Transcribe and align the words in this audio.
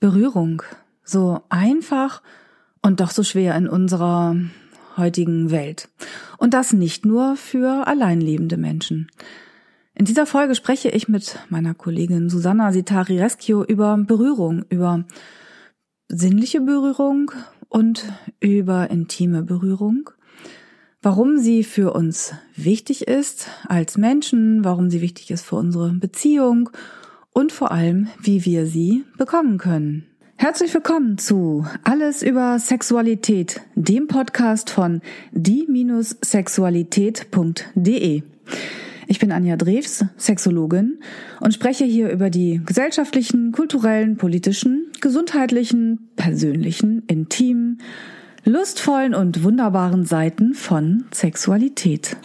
Berührung. 0.00 0.62
So 1.04 1.42
einfach 1.48 2.22
und 2.82 3.00
doch 3.00 3.10
so 3.10 3.22
schwer 3.22 3.54
in 3.56 3.68
unserer 3.68 4.36
heutigen 4.96 5.50
Welt. 5.50 5.88
Und 6.38 6.54
das 6.54 6.72
nicht 6.72 7.04
nur 7.04 7.36
für 7.36 7.86
alleinlebende 7.86 8.56
Menschen. 8.56 9.10
In 9.94 10.06
dieser 10.06 10.26
Folge 10.26 10.54
spreche 10.54 10.88
ich 10.88 11.08
mit 11.08 11.38
meiner 11.50 11.74
Kollegin 11.74 12.30
Susanna 12.30 12.72
Sitari 12.72 13.20
Rescue 13.20 13.64
über 13.64 13.98
Berührung, 13.98 14.64
über 14.70 15.04
sinnliche 16.08 16.60
Berührung 16.60 17.32
und 17.68 18.10
über 18.40 18.90
intime 18.90 19.42
Berührung. 19.42 20.10
Warum 21.02 21.38
sie 21.38 21.64
für 21.64 21.92
uns 21.94 22.34
wichtig 22.56 23.08
ist 23.08 23.48
als 23.66 23.96
Menschen, 23.96 24.64
warum 24.64 24.90
sie 24.90 25.00
wichtig 25.00 25.30
ist 25.30 25.44
für 25.44 25.56
unsere 25.56 25.90
Beziehung 25.92 26.70
und 27.32 27.52
vor 27.52 27.70
allem, 27.72 28.08
wie 28.20 28.44
wir 28.44 28.66
sie 28.66 29.04
bekommen 29.16 29.56
können. 29.58 30.06
Herzlich 30.36 30.72
willkommen 30.72 31.18
zu 31.18 31.66
Alles 31.84 32.22
über 32.22 32.58
Sexualität, 32.58 33.60
dem 33.74 34.06
Podcast 34.06 34.70
von 34.70 35.02
die-sexualität.de. 35.32 38.22
Ich 39.06 39.18
bin 39.18 39.32
Anja 39.32 39.56
Drews, 39.56 40.04
Sexologin 40.16 41.00
und 41.40 41.52
spreche 41.52 41.84
hier 41.84 42.10
über 42.10 42.30
die 42.30 42.62
gesellschaftlichen, 42.64 43.52
kulturellen, 43.52 44.16
politischen, 44.16 44.90
gesundheitlichen, 45.00 46.08
persönlichen, 46.16 47.02
intimen, 47.06 47.82
lustvollen 48.44 49.14
und 49.14 49.42
wunderbaren 49.42 50.06
Seiten 50.06 50.54
von 50.54 51.04
Sexualität. 51.12 52.16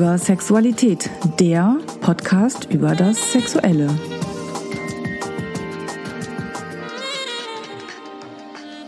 Über 0.00 0.16
Sexualität, 0.16 1.10
der 1.38 1.76
Podcast 2.00 2.72
über 2.72 2.94
das 2.94 3.32
Sexuelle. 3.32 3.86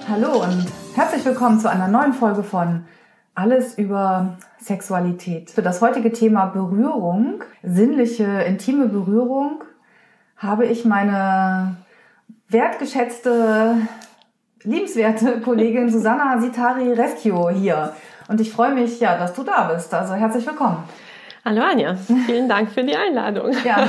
Hallo 0.08 0.42
und 0.42 0.66
herzlich 0.94 1.22
willkommen 1.26 1.60
zu 1.60 1.68
einer 1.68 1.88
neuen 1.88 2.14
Folge 2.14 2.42
von 2.42 2.86
Alles 3.34 3.76
über 3.76 4.38
Sexualität. 4.58 5.50
Für 5.50 5.60
das 5.60 5.82
heutige 5.82 6.12
Thema 6.12 6.46
Berührung, 6.46 7.44
sinnliche, 7.62 8.24
intime 8.24 8.88
Berührung, 8.88 9.64
habe 10.38 10.64
ich 10.64 10.86
meine 10.86 11.76
wertgeschätzte, 12.48 13.76
liebenswerte 14.62 15.42
Kollegin 15.42 15.90
Susanna 15.92 16.40
Sitari 16.40 16.90
Rescue 16.94 17.52
hier. 17.52 17.92
Und 18.28 18.40
ich 18.40 18.50
freue 18.50 18.72
mich, 18.72 18.98
ja, 18.98 19.18
dass 19.18 19.34
du 19.34 19.42
da 19.42 19.64
bist. 19.64 19.92
Also 19.92 20.14
herzlich 20.14 20.46
willkommen. 20.46 20.82
Hallo 21.44 21.60
Anja, 21.60 21.96
vielen 21.96 22.48
Dank 22.48 22.70
für 22.70 22.84
die 22.84 22.94
Einladung. 22.94 23.50
ja, 23.64 23.88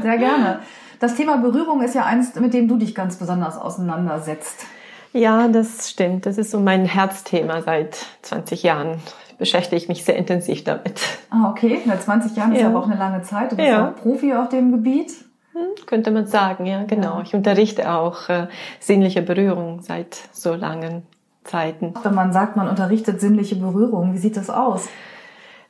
sehr 0.00 0.16
gerne. 0.16 0.60
Das 1.00 1.16
Thema 1.16 1.38
Berührung 1.38 1.82
ist 1.82 1.96
ja 1.96 2.04
eins, 2.04 2.36
mit 2.36 2.54
dem 2.54 2.68
du 2.68 2.76
dich 2.76 2.94
ganz 2.94 3.16
besonders 3.16 3.58
auseinandersetzt. 3.58 4.66
Ja, 5.12 5.48
das 5.48 5.90
stimmt. 5.90 6.24
Das 6.24 6.38
ist 6.38 6.52
so 6.52 6.60
mein 6.60 6.84
Herzthema 6.84 7.62
seit 7.62 7.96
20 8.22 8.62
Jahren. 8.62 9.00
Beschäftige 9.38 9.76
ich 9.76 9.88
mich 9.88 10.04
sehr 10.04 10.14
intensiv 10.14 10.62
damit. 10.62 11.00
Ah, 11.30 11.50
okay. 11.50 11.80
Seit 11.84 12.02
20 12.02 12.36
Jahren 12.36 12.52
ja. 12.52 12.60
ist 12.60 12.66
aber 12.66 12.78
auch 12.78 12.86
eine 12.86 12.96
lange 12.96 13.22
Zeit. 13.22 13.50
Du 13.50 13.56
bist 13.56 13.68
ja. 13.68 13.88
auch 13.88 13.96
Profi 13.96 14.32
auf 14.32 14.50
dem 14.50 14.70
Gebiet. 14.70 15.12
Hm, 15.52 15.86
könnte 15.86 16.12
man 16.12 16.28
sagen, 16.28 16.64
ja, 16.64 16.84
genau. 16.84 17.16
Ja. 17.16 17.22
Ich 17.22 17.34
unterrichte 17.34 17.90
auch 17.92 18.28
äh, 18.28 18.46
sinnliche 18.78 19.22
Berührung 19.22 19.80
seit 19.80 20.16
so 20.30 20.54
langen 20.54 21.02
Zeiten. 21.42 21.92
Wenn 22.04 22.14
man 22.14 22.32
sagt, 22.32 22.54
man 22.54 22.68
unterrichtet 22.68 23.20
sinnliche 23.20 23.56
Berührung, 23.56 24.14
wie 24.14 24.18
sieht 24.18 24.36
das 24.36 24.48
aus? 24.48 24.88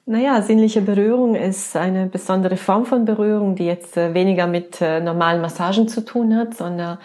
Naja, 0.06 0.42
sinnliche 0.42 0.82
Berührung 0.82 1.34
ist 1.34 1.76
eine 1.76 2.06
besondere 2.06 2.58
Form 2.58 2.84
von 2.84 3.06
Berührung, 3.06 3.54
die 3.54 3.64
jetzt 3.64 3.96
äh, 3.96 4.12
weniger 4.12 4.46
mit 4.46 4.82
äh, 4.82 5.00
normalen 5.00 5.40
Massagen 5.40 5.88
zu 5.88 6.02
tun 6.04 6.36
hat, 6.36 6.54
sondern 6.54 6.98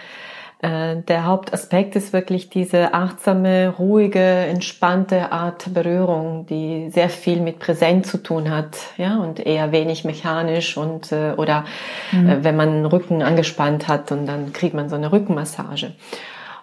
äh, 0.62 0.98
der 0.98 1.26
Hauptaspekt 1.26 1.96
ist 1.96 2.12
wirklich 2.12 2.50
diese 2.50 2.94
achtsame, 2.94 3.74
ruhige, 3.80 4.20
entspannte 4.20 5.32
Art 5.32 5.74
Berührung, 5.74 6.46
die 6.48 6.90
sehr 6.90 7.08
viel 7.08 7.40
mit 7.40 7.60
Präsenz 7.60 8.12
zu 8.12 8.18
tun 8.18 8.50
hat, 8.52 8.76
ja, 8.98 9.16
und 9.20 9.40
eher 9.40 9.72
wenig 9.72 10.04
mechanisch 10.04 10.76
und 10.76 11.14
oder 11.38 11.64
mhm. 12.12 12.40
wenn 12.44 12.58
man 12.58 12.70
den 12.74 12.86
Rücken 12.86 13.22
angespannt 13.22 13.88
hat 13.88 14.12
und 14.12 14.26
dann 14.26 14.52
kriegt 14.52 14.76
man 14.76 14.90
so 14.90 14.98
eine 14.98 15.14
Rückenmassage. 15.14 15.94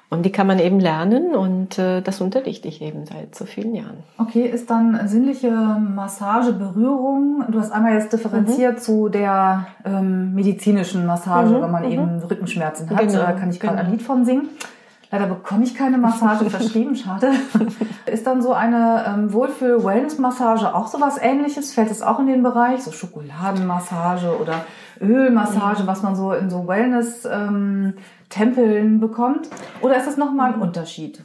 Und 0.09 0.22
die 0.22 0.31
kann 0.31 0.47
man 0.47 0.61
eben 0.61 0.78
lernen 0.78 1.34
und 1.34 1.81
äh, 1.81 2.00
das 2.00 2.21
unterrichte 2.21 2.69
ich 2.69 2.81
eben 2.81 3.06
seit 3.06 3.34
so 3.34 3.44
vielen 3.44 3.75
Jahren. 3.75 4.05
Okay, 4.19 4.47
ist 4.47 4.71
dann 4.71 5.09
sinnliche 5.09 5.50
Massage, 5.50 6.53
Berührung, 6.53 7.44
du 7.49 7.59
hast 7.59 7.72
einmal 7.72 7.94
jetzt 7.94 8.12
differenziert 8.12 8.75
mhm. 8.75 8.78
zu 8.78 9.09
der 9.09 9.67
ähm, 9.84 10.33
medizinischen 10.33 11.06
Massage, 11.06 11.56
mhm. 11.56 11.62
wenn 11.62 11.71
man 11.72 11.84
mhm. 11.84 11.91
eben 11.91 12.19
Rückenschmerzen 12.21 12.89
hat, 12.89 13.00
genau. 13.00 13.19
da 13.19 13.33
kann 13.33 13.50
ich 13.50 13.59
gerade 13.59 13.77
genau. 13.77 13.89
ein 13.89 13.93
Lied 13.93 14.03
von 14.03 14.25
singen. 14.25 14.49
Leider 15.11 15.27
bekomme 15.27 15.65
ich 15.65 15.75
keine 15.75 15.99
Massage 15.99 16.44
verschrieben, 16.50 16.94
schade. 16.94 17.33
Ist 18.06 18.27
dann 18.28 18.43
so 18.43 18.53
eine 18.53 19.05
ähm, 19.09 19.33
Wohlfühl-Wellness-Massage 19.33 20.73
auch 20.73 20.87
so 20.87 21.00
was 21.00 21.19
ähnliches? 21.19 21.73
Fällt 21.73 21.91
es 21.91 22.03
auch 22.03 22.21
in 22.21 22.27
den 22.27 22.44
Bereich? 22.44 22.83
So 22.83 22.93
Schokoladenmassage 22.93 24.38
oder 24.41 24.65
Ölmassage, 25.01 25.87
was 25.87 26.03
man 26.03 26.17
so 26.17 26.33
in 26.33 26.51
so 26.51 26.67
Wellness-Tempeln 26.67 28.87
ähm, 28.87 29.01
bekommt? 29.01 29.49
Oder 29.81 29.97
ist 29.97 30.07
das 30.07 30.17
nochmal 30.17 30.55
ein 30.55 30.61
Unterschied? 30.61 31.23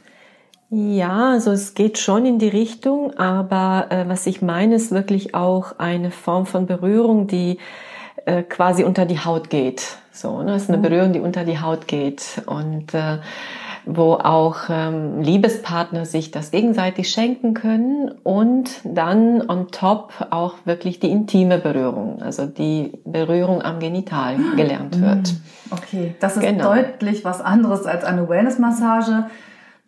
Ja, 0.70 1.32
also 1.32 1.50
es 1.50 1.74
geht 1.74 1.98
schon 1.98 2.24
in 2.24 2.38
die 2.38 2.48
Richtung, 2.48 3.12
aber 3.18 3.86
äh, 3.90 4.08
was 4.08 4.26
ich 4.26 4.40
meine, 4.40 4.74
ist 4.74 4.90
wirklich 4.90 5.34
auch 5.34 5.78
eine 5.78 6.10
Form 6.10 6.46
von 6.46 6.66
Berührung, 6.66 7.26
die 7.26 7.58
äh, 8.24 8.42
quasi 8.42 8.84
unter 8.84 9.04
die 9.04 9.18
Haut 9.18 9.50
geht. 9.50 9.98
So, 10.12 10.42
ne? 10.42 10.54
Es 10.54 10.62
ist 10.62 10.68
eine 10.70 10.78
mhm. 10.78 10.82
Berührung, 10.82 11.12
die 11.12 11.20
unter 11.20 11.44
die 11.44 11.60
Haut 11.60 11.88
geht 11.88 12.42
und 12.46 12.94
äh, 12.94 13.18
wo 13.84 14.14
auch 14.14 14.68
ähm, 14.70 15.20
Liebespartner 15.22 16.04
sich 16.04 16.30
das 16.30 16.50
gegenseitig 16.50 17.08
schenken 17.08 17.54
können 17.54 18.10
und 18.22 18.80
dann 18.84 19.48
on 19.48 19.68
top 19.68 20.12
auch 20.30 20.54
wirklich 20.64 21.00
die 21.00 21.10
intime 21.10 21.58
Berührung, 21.58 22.22
also 22.22 22.46
die 22.46 22.92
Berührung 23.04 23.62
am 23.62 23.80
Genital 23.80 24.36
gelernt 24.56 25.00
wird. 25.00 25.32
Mm, 25.32 25.72
okay, 25.72 26.14
das 26.20 26.36
ist 26.36 26.42
genau. 26.42 26.74
deutlich 26.74 27.24
was 27.24 27.40
anderes 27.40 27.86
als 27.86 28.04
eine 28.04 28.28
Wellness-Massage. 28.28 29.24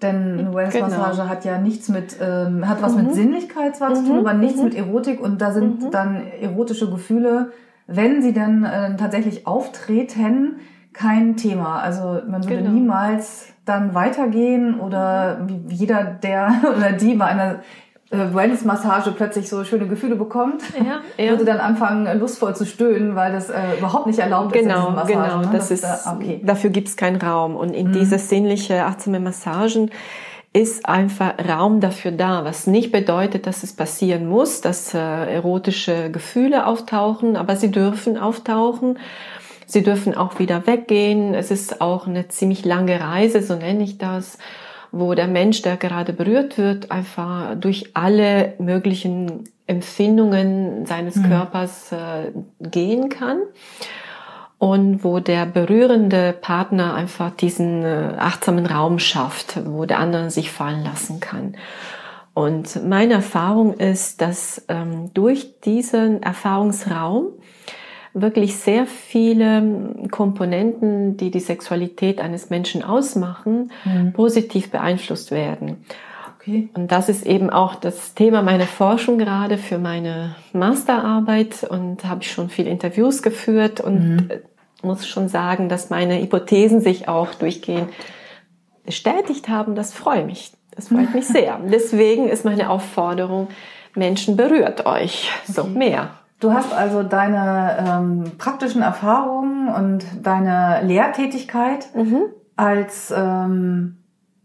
Denn 0.02 0.38
eine 0.38 0.54
Wellness-Massage 0.54 1.22
genau. 1.22 1.28
hat 1.28 1.44
ja 1.44 1.58
nichts 1.58 1.88
mit, 1.88 2.16
ähm, 2.20 2.68
hat 2.68 2.82
was 2.82 2.96
mhm. 2.96 3.04
mit 3.04 3.14
Sinnlichkeit 3.14 3.76
zwar 3.76 3.90
mhm. 3.90 3.94
zu 3.94 4.06
tun, 4.06 4.18
aber 4.18 4.34
nichts 4.34 4.58
mhm. 4.58 4.64
mit 4.64 4.74
Erotik 4.74 5.20
und 5.20 5.40
da 5.40 5.52
sind 5.52 5.82
mhm. 5.82 5.90
dann 5.92 6.26
erotische 6.40 6.90
Gefühle, 6.90 7.52
wenn 7.86 8.22
sie 8.22 8.32
dann 8.32 8.64
äh, 8.64 8.96
tatsächlich 8.96 9.46
auftreten, 9.46 10.56
kein 10.92 11.36
Thema. 11.36 11.78
Also 11.78 12.20
man 12.28 12.44
würde 12.44 12.62
genau. 12.62 12.70
niemals 12.70 13.53
dann 13.64 13.94
weitergehen 13.94 14.80
oder 14.80 15.40
wie 15.46 15.74
jeder, 15.74 16.04
der 16.04 16.52
oder 16.76 16.92
die 16.92 17.14
bei 17.14 17.26
einer 17.26 17.60
äh, 18.10 18.34
Wellness-Massage 18.34 19.12
plötzlich 19.12 19.48
so 19.48 19.64
schöne 19.64 19.86
Gefühle 19.86 20.16
bekommt, 20.16 20.62
ja, 20.78 21.00
ja. 21.24 21.30
würde 21.30 21.44
dann 21.44 21.58
anfangen, 21.58 22.18
lustvoll 22.18 22.54
zu 22.54 22.66
stöhnen, 22.66 23.16
weil 23.16 23.32
das 23.32 23.50
äh, 23.50 23.78
überhaupt 23.78 24.06
nicht 24.06 24.18
erlaubt 24.18 24.52
genau, 24.52 24.90
ist. 24.90 25.06
Genau, 25.06 25.22
genau. 25.22 25.38
Ne? 25.38 25.48
Das, 25.52 25.68
das 25.68 25.70
ist, 25.70 25.84
da, 25.84 26.14
okay. 26.14 26.40
Dafür 26.44 26.70
gibt 26.70 26.88
es 26.88 26.96
keinen 26.96 27.20
Raum. 27.20 27.56
Und 27.56 27.70
in 27.70 27.88
mhm. 27.88 27.92
diese 27.92 28.18
sinnliche, 28.18 28.84
achtsame 28.84 29.20
Massagen 29.20 29.90
ist 30.52 30.86
einfach 30.88 31.34
Raum 31.48 31.80
dafür 31.80 32.12
da, 32.12 32.44
was 32.44 32.68
nicht 32.68 32.92
bedeutet, 32.92 33.48
dass 33.48 33.64
es 33.64 33.72
passieren 33.72 34.28
muss, 34.28 34.60
dass 34.60 34.94
äh, 34.94 34.98
erotische 34.98 36.12
Gefühle 36.12 36.66
auftauchen, 36.66 37.36
aber 37.36 37.56
sie 37.56 37.72
dürfen 37.72 38.16
auftauchen 38.16 38.98
Sie 39.66 39.82
dürfen 39.82 40.14
auch 40.14 40.38
wieder 40.38 40.66
weggehen. 40.66 41.34
Es 41.34 41.50
ist 41.50 41.80
auch 41.80 42.06
eine 42.06 42.28
ziemlich 42.28 42.64
lange 42.64 43.00
Reise, 43.00 43.42
so 43.42 43.54
nenne 43.56 43.84
ich 43.84 43.98
das, 43.98 44.38
wo 44.92 45.14
der 45.14 45.26
Mensch, 45.26 45.62
der 45.62 45.76
gerade 45.76 46.12
berührt 46.12 46.56
wird, 46.58 46.90
einfach 46.90 47.56
durch 47.56 47.90
alle 47.94 48.54
möglichen 48.58 49.44
Empfindungen 49.66 50.86
seines 50.86 51.16
mhm. 51.16 51.28
Körpers 51.28 51.92
äh, 51.92 52.32
gehen 52.60 53.08
kann 53.08 53.38
und 54.58 55.04
wo 55.04 55.20
der 55.20 55.46
berührende 55.46 56.32
Partner 56.32 56.94
einfach 56.94 57.30
diesen 57.30 57.82
äh, 57.82 58.14
achtsamen 58.18 58.66
Raum 58.66 58.98
schafft, 58.98 59.60
wo 59.66 59.84
der 59.84 59.98
andere 59.98 60.30
sich 60.30 60.50
fallen 60.50 60.84
lassen 60.84 61.20
kann. 61.20 61.56
Und 62.34 62.84
meine 62.84 63.14
Erfahrung 63.14 63.74
ist, 63.74 64.20
dass 64.20 64.64
ähm, 64.68 65.10
durch 65.14 65.60
diesen 65.60 66.22
Erfahrungsraum 66.22 67.28
wirklich 68.14 68.56
sehr 68.56 68.86
viele 68.86 70.06
Komponenten, 70.10 71.16
die 71.16 71.30
die 71.30 71.40
Sexualität 71.40 72.20
eines 72.20 72.48
Menschen 72.48 72.84
ausmachen, 72.84 73.72
mhm. 73.84 74.12
positiv 74.12 74.70
beeinflusst 74.70 75.32
werden. 75.32 75.84
Okay. 76.38 76.68
Und 76.74 76.92
das 76.92 77.08
ist 77.08 77.26
eben 77.26 77.50
auch 77.50 77.74
das 77.74 78.14
Thema 78.14 78.42
meiner 78.42 78.66
Forschung 78.66 79.18
gerade 79.18 79.58
für 79.58 79.78
meine 79.78 80.36
Masterarbeit 80.52 81.64
und 81.64 82.04
habe 82.04 82.22
ich 82.22 82.30
schon 82.30 82.50
viele 82.50 82.70
Interviews 82.70 83.22
geführt 83.22 83.80
und 83.80 84.16
mhm. 84.16 84.30
muss 84.82 85.06
schon 85.06 85.28
sagen, 85.28 85.68
dass 85.68 85.90
meine 85.90 86.20
Hypothesen 86.20 86.80
sich 86.80 87.08
auch 87.08 87.34
durchgehend 87.34 87.88
bestätigt 88.84 89.48
haben. 89.48 89.74
Das 89.74 89.92
freue 89.92 90.24
mich. 90.24 90.52
Das 90.70 90.88
freut 90.88 91.14
mich 91.14 91.26
sehr. 91.26 91.58
Deswegen 91.64 92.28
ist 92.28 92.44
meine 92.44 92.70
Aufforderung, 92.70 93.48
Menschen 93.96 94.36
berührt 94.36 94.86
euch 94.86 95.30
so 95.46 95.62
okay. 95.62 95.70
mehr. 95.70 96.10
Du 96.40 96.52
hast 96.52 96.72
also 96.74 97.02
deine 97.02 97.76
ähm, 97.78 98.32
praktischen 98.38 98.82
Erfahrungen 98.82 99.68
und 99.68 100.04
deine 100.22 100.82
Lehrtätigkeit 100.82 101.88
mhm. 101.94 102.24
als 102.56 103.12
ähm, 103.16 103.96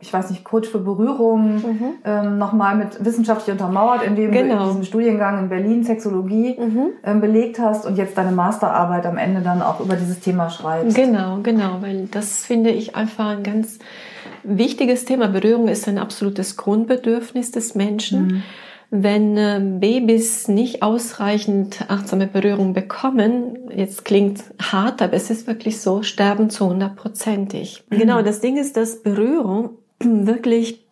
ich 0.01 0.13
weiß 0.13 0.29
nicht, 0.29 0.45
Coach 0.45 0.69
für 0.69 0.79
Berührung, 0.79 1.55
mhm. 1.55 1.93
ähm, 2.05 2.37
nochmal 2.37 2.77
mit 2.77 3.03
wissenschaftlich 3.03 3.51
untermauert, 3.51 4.01
indem 4.01 4.31
genau. 4.31 4.59
du 4.59 4.65
diesen 4.67 4.85
Studiengang 4.85 5.39
in 5.39 5.49
Berlin 5.49 5.83
Sexologie 5.83 6.57
mhm. 6.57 6.91
ähm, 7.03 7.19
belegt 7.19 7.59
hast 7.59 7.85
und 7.85 7.97
jetzt 7.97 8.17
deine 8.17 8.31
Masterarbeit 8.31 9.05
am 9.05 9.17
Ende 9.17 9.41
dann 9.41 9.61
auch 9.61 9.81
über 9.81 9.95
dieses 9.95 10.21
Thema 10.21 10.49
schreibst. 10.49 10.95
Genau, 10.95 11.39
genau, 11.43 11.81
weil 11.81 12.07
das 12.09 12.45
finde 12.45 12.69
ich 12.69 12.95
einfach 12.95 13.27
ein 13.27 13.43
ganz 13.43 13.79
wichtiges 14.43 15.03
Thema. 15.03 15.27
Berührung 15.27 15.67
ist 15.67 15.85
ein 15.89 15.97
absolutes 15.97 16.55
Grundbedürfnis 16.55 17.51
des 17.51 17.75
Menschen. 17.75 18.43
Wenn 18.91 19.37
äh, 19.37 19.61
Babys 19.79 20.47
nicht 20.47 20.81
ausreichend 20.81 21.85
achtsame 21.89 22.25
Berührung 22.25 22.73
bekommen, 22.73 23.69
jetzt 23.75 24.03
klingt 24.03 24.43
hart, 24.59 25.01
aber 25.01 25.13
es 25.13 25.29
ist 25.29 25.45
wirklich 25.45 25.79
so, 25.79 26.01
sterben 26.01 26.49
zu 26.49 26.67
hundertprozentig. 26.69 27.83
Mhm. 27.89 27.97
Genau, 27.97 28.21
das 28.23 28.39
Ding 28.39 28.57
ist, 28.57 28.77
dass 28.77 29.03
Berührung 29.03 29.77
wirklich 29.99 30.87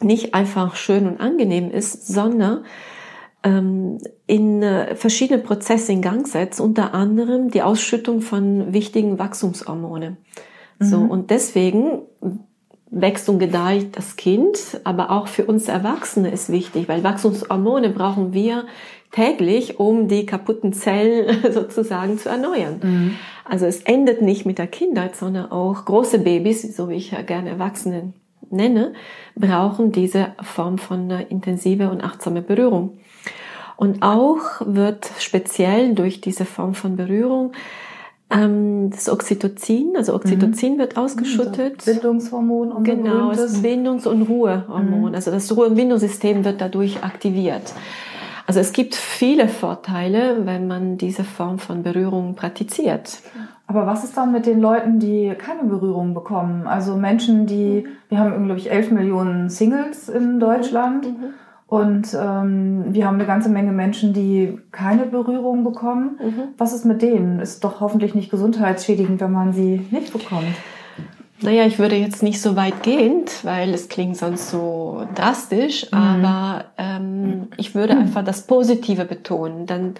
nicht 0.00 0.34
einfach 0.34 0.76
schön 0.76 1.06
und 1.06 1.20
angenehm 1.20 1.70
ist, 1.70 2.06
sondern 2.06 2.64
ähm, 3.42 3.98
in 4.26 4.62
äh, 4.62 4.94
verschiedene 4.94 5.38
Prozesse 5.38 5.92
in 5.92 6.02
Gang 6.02 6.26
setzt, 6.26 6.60
unter 6.60 6.94
anderem 6.94 7.50
die 7.50 7.62
Ausschüttung 7.62 8.22
von 8.22 8.72
wichtigen 8.72 9.18
Wachstumshormone. 9.18 10.16
Mhm. 10.78 10.84
So, 10.84 10.98
und 10.98 11.30
deswegen 11.30 12.02
wächst 13.00 13.28
und 13.28 13.38
gedeiht 13.38 13.96
das 13.96 14.16
Kind, 14.16 14.80
aber 14.84 15.10
auch 15.10 15.28
für 15.28 15.44
uns 15.44 15.68
Erwachsene 15.68 16.30
ist 16.30 16.50
wichtig, 16.50 16.88
weil 16.88 17.04
Wachstumshormone 17.04 17.90
brauchen 17.90 18.32
wir 18.32 18.64
täglich, 19.12 19.78
um 19.78 20.08
die 20.08 20.26
kaputten 20.26 20.72
Zellen 20.72 21.52
sozusagen 21.52 22.18
zu 22.18 22.28
erneuern. 22.28 22.80
Mhm. 22.82 23.14
Also 23.44 23.66
es 23.66 23.82
endet 23.82 24.22
nicht 24.22 24.46
mit 24.46 24.58
der 24.58 24.66
Kindheit, 24.66 25.14
sondern 25.14 25.50
auch 25.50 25.84
große 25.84 26.18
Babys, 26.20 26.76
so 26.76 26.88
wie 26.88 26.94
ich 26.94 27.10
ja 27.12 27.22
gerne 27.22 27.50
Erwachsene 27.50 28.12
nenne, 28.50 28.94
brauchen 29.34 29.92
diese 29.92 30.34
Form 30.42 30.78
von 30.78 31.10
intensiver 31.10 31.90
und 31.90 32.02
achtsamer 32.02 32.40
Berührung. 32.40 32.98
Und 33.76 34.02
auch 34.02 34.40
wird 34.64 35.10
speziell 35.18 35.94
durch 35.94 36.20
diese 36.20 36.46
Form 36.46 36.74
von 36.74 36.96
Berührung 36.96 37.52
das 38.28 39.08
Oxytocin, 39.08 39.94
also 39.96 40.14
Oxytocin 40.14 40.74
mhm. 40.74 40.78
wird 40.78 40.96
ausgeschüttet. 40.96 41.82
So 41.82 41.92
Bindungshormon. 41.92 42.72
Und 42.72 42.84
genau, 42.84 43.30
das 43.30 43.62
Bindungs- 43.62 44.06
und 44.06 44.22
Ruhehormon. 44.22 45.10
Mhm. 45.10 45.14
Also 45.14 45.30
das 45.30 45.54
Ruhe- 45.56 45.66
und 45.66 45.76
Bindungssystem 45.76 46.44
wird 46.44 46.60
dadurch 46.60 47.04
aktiviert. 47.04 47.72
Also 48.46 48.60
es 48.60 48.72
gibt 48.72 48.94
viele 48.94 49.48
Vorteile, 49.48 50.46
wenn 50.46 50.66
man 50.66 50.98
diese 50.98 51.24
Form 51.24 51.58
von 51.58 51.82
Berührung 51.82 52.34
praktiziert. 52.34 53.18
Aber 53.66 53.86
was 53.86 54.04
ist 54.04 54.16
dann 54.16 54.32
mit 54.32 54.46
den 54.46 54.60
Leuten, 54.60 55.00
die 55.00 55.32
keine 55.36 55.64
Berührung 55.64 56.14
bekommen? 56.14 56.66
Also 56.66 56.96
Menschen, 56.96 57.46
die, 57.46 57.86
wir 58.08 58.18
haben, 58.18 58.44
glaube 58.44 58.60
ich, 58.60 58.70
11 58.70 58.92
Millionen 58.92 59.50
Singles 59.50 60.08
in 60.08 60.38
Deutschland. 60.38 61.06
Mhm. 61.06 61.34
Und 61.68 62.14
ähm, 62.14 62.84
wir 62.94 63.06
haben 63.06 63.16
eine 63.16 63.26
ganze 63.26 63.48
Menge 63.48 63.72
Menschen, 63.72 64.12
die 64.12 64.56
keine 64.70 65.04
Berührung 65.04 65.64
bekommen. 65.64 66.18
Mhm. 66.22 66.42
Was 66.58 66.72
ist 66.72 66.84
mit 66.84 67.02
denen? 67.02 67.40
Ist 67.40 67.64
doch 67.64 67.80
hoffentlich 67.80 68.14
nicht 68.14 68.30
gesundheitsschädigend, 68.30 69.20
wenn 69.20 69.32
man 69.32 69.52
sie 69.52 69.84
nicht 69.90 70.12
bekommt. 70.12 70.54
Naja, 71.42 71.66
ich 71.66 71.78
würde 71.78 71.96
jetzt 71.96 72.22
nicht 72.22 72.40
so 72.40 72.56
weit 72.56 72.82
gehend, 72.82 73.44
weil 73.44 73.74
es 73.74 73.88
klingt 73.88 74.16
sonst 74.16 74.50
so 74.50 75.06
drastisch, 75.14 75.86
mhm. 75.90 75.98
aber 75.98 76.64
ähm, 76.78 77.48
ich 77.56 77.74
würde 77.74 77.94
mhm. 77.94 78.02
einfach 78.02 78.24
das 78.24 78.46
Positive 78.46 79.04
betonen. 79.04 79.66
Dann 79.66 79.94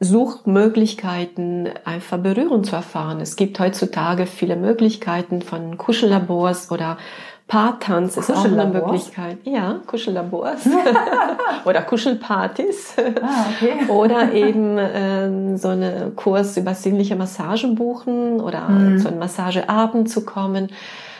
such 0.00 0.44
Möglichkeiten, 0.44 1.68
einfach 1.84 2.18
Berührung 2.18 2.64
zu 2.64 2.74
erfahren. 2.74 3.20
Es 3.20 3.36
gibt 3.36 3.60
heutzutage 3.60 4.26
viele 4.26 4.56
Möglichkeiten 4.56 5.40
von 5.40 5.78
Kuschellabors 5.78 6.70
oder 6.72 6.98
Paartanz 7.52 8.16
ist 8.16 8.30
auch 8.30 8.46
eine 8.46 8.64
Möglichkeit. 8.64 9.36
Ja, 9.44 9.82
Kuschellabors 9.86 10.66
oder 11.66 11.82
Kuschelpartys. 11.82 12.94
Ah, 13.20 13.44
okay. 13.50 13.90
oder 13.92 14.32
eben 14.32 14.78
äh, 14.78 15.58
so 15.58 15.68
eine 15.68 16.12
Kurs 16.16 16.56
über 16.56 16.72
sinnliche 16.72 17.14
Massagen 17.14 17.74
buchen 17.74 18.40
oder 18.40 18.70
mhm. 18.70 19.00
zu 19.00 19.08
einem 19.08 19.18
Massageabend 19.18 20.08
zu 20.08 20.24
kommen, 20.24 20.70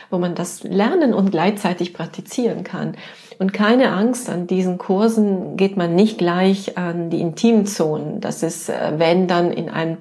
wo 0.09 0.17
man 0.17 0.33
das 0.33 0.63
lernen 0.63 1.13
und 1.13 1.29
gleichzeitig 1.29 1.93
praktizieren 1.93 2.63
kann. 2.63 2.95
Und 3.37 3.53
keine 3.53 3.91
Angst, 3.91 4.27
an 4.27 4.47
diesen 4.47 4.79
Kursen 4.79 5.55
geht 5.55 5.77
man 5.77 5.93
nicht 5.93 6.17
gleich 6.17 6.79
an 6.79 7.11
die 7.11 7.21
Intimzonen. 7.21 8.21
Das 8.21 8.41
ist, 8.41 8.69
äh, 8.69 8.93
wenn 8.97 9.27
dann 9.27 9.51
in 9.51 9.69
einem 9.69 9.99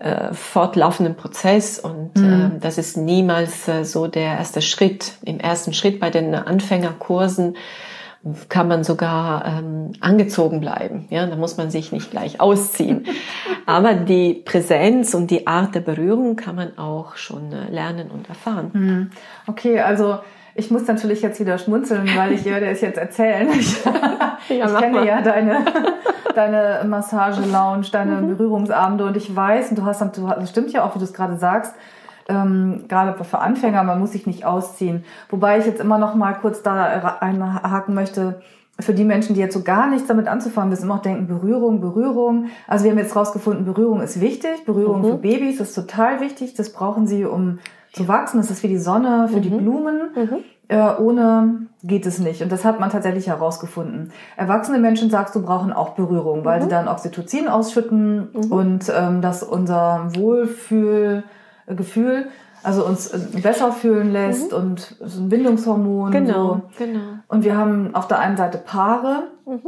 äh, 0.00 0.32
fortlaufenden 0.32 1.16
Prozess 1.16 1.78
und 1.78 2.16
mhm. 2.16 2.52
äh, 2.56 2.60
das 2.60 2.78
ist 2.78 2.96
niemals 2.96 3.66
äh, 3.68 3.84
so 3.84 4.06
der 4.06 4.38
erste 4.38 4.62
Schritt. 4.62 5.14
Im 5.24 5.40
ersten 5.40 5.72
Schritt 5.72 5.98
bei 5.98 6.10
den 6.10 6.34
Anfängerkursen 6.34 7.56
kann 8.48 8.68
man 8.68 8.84
sogar 8.84 9.44
ähm, 9.44 9.92
angezogen 10.00 10.60
bleiben. 10.60 11.06
Ja, 11.10 11.26
da 11.26 11.36
muss 11.36 11.56
man 11.56 11.70
sich 11.70 11.92
nicht 11.92 12.10
gleich 12.10 12.40
ausziehen. 12.40 13.06
Aber 13.66 13.94
die 13.94 14.34
Präsenz 14.34 15.14
und 15.14 15.30
die 15.30 15.46
Art 15.46 15.74
der 15.74 15.80
Berührung 15.80 16.36
kann 16.36 16.56
man 16.56 16.78
auch 16.78 17.16
schon 17.16 17.52
äh, 17.52 17.70
lernen 17.70 18.10
und 18.10 18.28
erfahren. 18.28 18.70
Mhm. 18.72 19.10
Okay, 19.46 19.80
also 19.80 20.18
ich 20.58 20.70
muss 20.70 20.86
natürlich 20.86 21.22
jetzt 21.22 21.38
wieder 21.40 21.56
schmunzeln, 21.56 22.08
weil 22.16 22.32
ich 22.32 22.44
werde 22.44 22.66
es 22.66 22.80
jetzt 22.80 22.98
erzählen. 22.98 23.48
Ich, 24.48 24.56
ja, 24.56 24.66
ich 24.66 24.76
kenne 24.78 24.98
mal. 25.00 25.06
ja 25.06 25.20
deine, 25.20 25.64
deine 26.34 26.88
Massage-Lounge, 26.88 27.88
deine 27.92 28.22
mhm. 28.22 28.28
Berührungsabende 28.28 29.04
und 29.04 29.14
ich 29.14 29.34
weiß, 29.34 29.70
und 29.70 29.78
du 29.78 29.84
hast, 29.84 30.00
du, 30.16 30.26
das 30.26 30.48
stimmt 30.48 30.72
ja 30.72 30.84
auch, 30.84 30.94
wie 30.94 30.98
du 30.98 31.04
es 31.04 31.12
gerade 31.12 31.36
sagst, 31.36 31.74
ähm, 32.28 32.84
gerade 32.88 33.22
für 33.24 33.40
Anfänger, 33.40 33.82
man 33.84 34.00
muss 34.00 34.12
sich 34.12 34.26
nicht 34.26 34.46
ausziehen. 34.46 35.04
Wobei 35.28 35.58
ich 35.58 35.66
jetzt 35.66 35.80
immer 35.80 35.98
noch 35.98 36.14
mal 36.14 36.32
kurz 36.32 36.62
da 36.62 37.18
einhaken 37.20 37.94
möchte, 37.94 38.40
für 38.80 38.94
die 38.94 39.04
Menschen, 39.04 39.34
die 39.34 39.40
jetzt 39.40 39.54
so 39.54 39.62
gar 39.62 39.88
nichts 39.88 40.08
damit 40.08 40.28
anzufangen 40.28 40.70
wissen, 40.70 40.84
immer 40.84 40.94
auch 40.94 41.02
denken, 41.02 41.26
Berührung, 41.26 41.80
Berührung. 41.80 42.46
Also 42.66 42.84
wir 42.84 42.92
haben 42.92 42.98
jetzt 42.98 43.16
rausgefunden, 43.16 43.66
Berührung 43.66 44.00
ist 44.00 44.20
wichtig, 44.20 44.64
Berührung 44.64 45.02
mhm. 45.02 45.06
für 45.06 45.16
Babys 45.16 45.60
ist 45.60 45.74
total 45.74 46.20
wichtig, 46.20 46.54
das 46.54 46.72
brauchen 46.72 47.06
sie, 47.06 47.24
um 47.26 47.58
zu 47.92 48.08
wachsen. 48.08 48.38
Das 48.38 48.50
ist 48.50 48.62
wie 48.62 48.68
die 48.68 48.78
Sonne 48.78 49.28
für 49.28 49.38
mhm. 49.38 49.42
die 49.42 49.50
Blumen. 49.50 50.00
Mhm. 50.14 50.44
Äh, 50.68 50.96
ohne 50.98 51.66
geht 51.82 52.04
es 52.04 52.18
nicht. 52.18 52.42
Und 52.42 52.52
das 52.52 52.64
hat 52.64 52.78
man 52.78 52.90
tatsächlich 52.90 53.28
herausgefunden. 53.28 54.12
Erwachsene 54.36 54.78
Menschen, 54.78 55.08
sagst 55.08 55.34
du, 55.34 55.42
brauchen 55.42 55.72
auch 55.72 55.90
Berührung, 55.90 56.44
weil 56.44 56.58
mhm. 56.58 56.64
sie 56.64 56.68
dann 56.68 56.88
Oxytocin 56.88 57.48
ausschütten 57.48 58.28
mhm. 58.32 58.52
und 58.52 58.92
ähm, 58.94 59.22
dass 59.22 59.42
unser 59.42 60.10
Wohlfühlgefühl 60.14 62.28
also 62.62 62.84
uns 62.84 63.08
äh, 63.08 63.18
besser 63.40 63.72
fühlen 63.72 64.12
lässt 64.12 64.52
mhm. 64.52 64.58
und 64.58 64.96
so 65.00 65.22
ein 65.22 65.28
Bindungshormon. 65.28 66.10
Genau, 66.10 66.54
so. 66.54 66.62
genau. 66.76 67.00
Und 67.28 67.44
wir 67.44 67.56
haben 67.56 67.94
auf 67.94 68.08
der 68.08 68.18
einen 68.18 68.36
Seite 68.36 68.58
Paare, 68.58 69.28
mhm. 69.46 69.62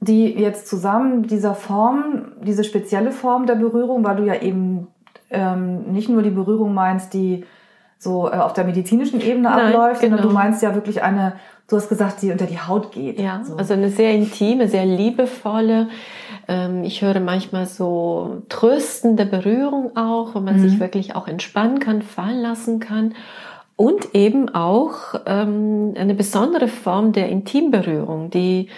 die 0.00 0.32
jetzt 0.32 0.66
zusammen 0.66 1.22
dieser 1.22 1.54
Form, 1.54 2.32
diese 2.42 2.64
spezielle 2.64 3.12
Form 3.12 3.46
der 3.46 3.54
Berührung, 3.54 4.04
weil 4.04 4.16
du 4.16 4.24
ja 4.24 4.40
eben 4.40 4.88
ähm, 5.32 5.92
nicht 5.92 6.08
nur 6.08 6.22
die 6.22 6.30
Berührung 6.30 6.74
meinst, 6.74 7.14
die 7.14 7.44
so 7.98 8.28
äh, 8.28 8.36
auf 8.36 8.52
der 8.52 8.64
medizinischen 8.64 9.20
Ebene 9.20 9.48
Nein, 9.48 9.66
abläuft, 9.66 10.00
genau. 10.00 10.16
sondern 10.16 10.28
du 10.28 10.34
meinst 10.34 10.62
ja 10.62 10.74
wirklich 10.74 11.02
eine, 11.02 11.34
du 11.68 11.76
hast 11.76 11.88
gesagt, 11.88 12.20
die 12.22 12.32
unter 12.32 12.46
die 12.46 12.58
Haut 12.58 12.90
geht. 12.90 13.20
Ja, 13.20 13.42
so. 13.44 13.56
also 13.56 13.74
eine 13.74 13.90
sehr 13.90 14.12
intime, 14.12 14.68
sehr 14.68 14.84
liebevolle. 14.84 15.88
Ähm, 16.48 16.82
ich 16.82 17.02
höre 17.02 17.20
manchmal 17.20 17.66
so 17.66 18.42
tröstende 18.48 19.24
Berührung 19.24 19.96
auch, 19.96 20.34
wo 20.34 20.40
man 20.40 20.56
mhm. 20.56 20.68
sich 20.68 20.80
wirklich 20.80 21.14
auch 21.14 21.28
entspannen 21.28 21.78
kann, 21.78 22.02
fallen 22.02 22.42
lassen 22.42 22.80
kann. 22.80 23.14
Und 23.76 24.14
eben 24.14 24.48
auch 24.54 25.14
ähm, 25.24 25.94
eine 25.96 26.14
besondere 26.14 26.68
Form 26.68 27.12
der 27.12 27.28
Intimberührung, 27.28 28.30
die 28.30 28.68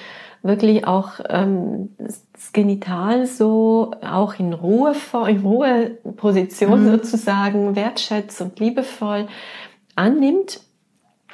wirklich 0.44 0.86
auch 0.86 1.20
ähm, 1.28 1.88
das 1.98 2.52
Genital 2.52 3.26
so 3.26 3.92
auch 4.06 4.38
in 4.38 4.52
Ruhe, 4.52 4.94
in 5.26 5.40
Ruheposition 5.40 6.84
mhm. 6.84 6.90
sozusagen 6.90 7.74
wertschätzt 7.74 8.40
und 8.42 8.60
liebevoll 8.60 9.26
annimmt. 9.96 10.60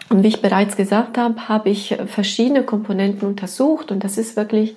Und 0.08 0.22
wie 0.22 0.28
ich 0.28 0.40
bereits 0.40 0.76
gesagt 0.76 1.18
habe, 1.18 1.48
habe 1.48 1.70
ich 1.70 1.98
verschiedene 2.06 2.62
Komponenten 2.62 3.28
untersucht 3.28 3.90
und 3.90 4.04
das 4.04 4.16
ist 4.16 4.36
wirklich 4.36 4.76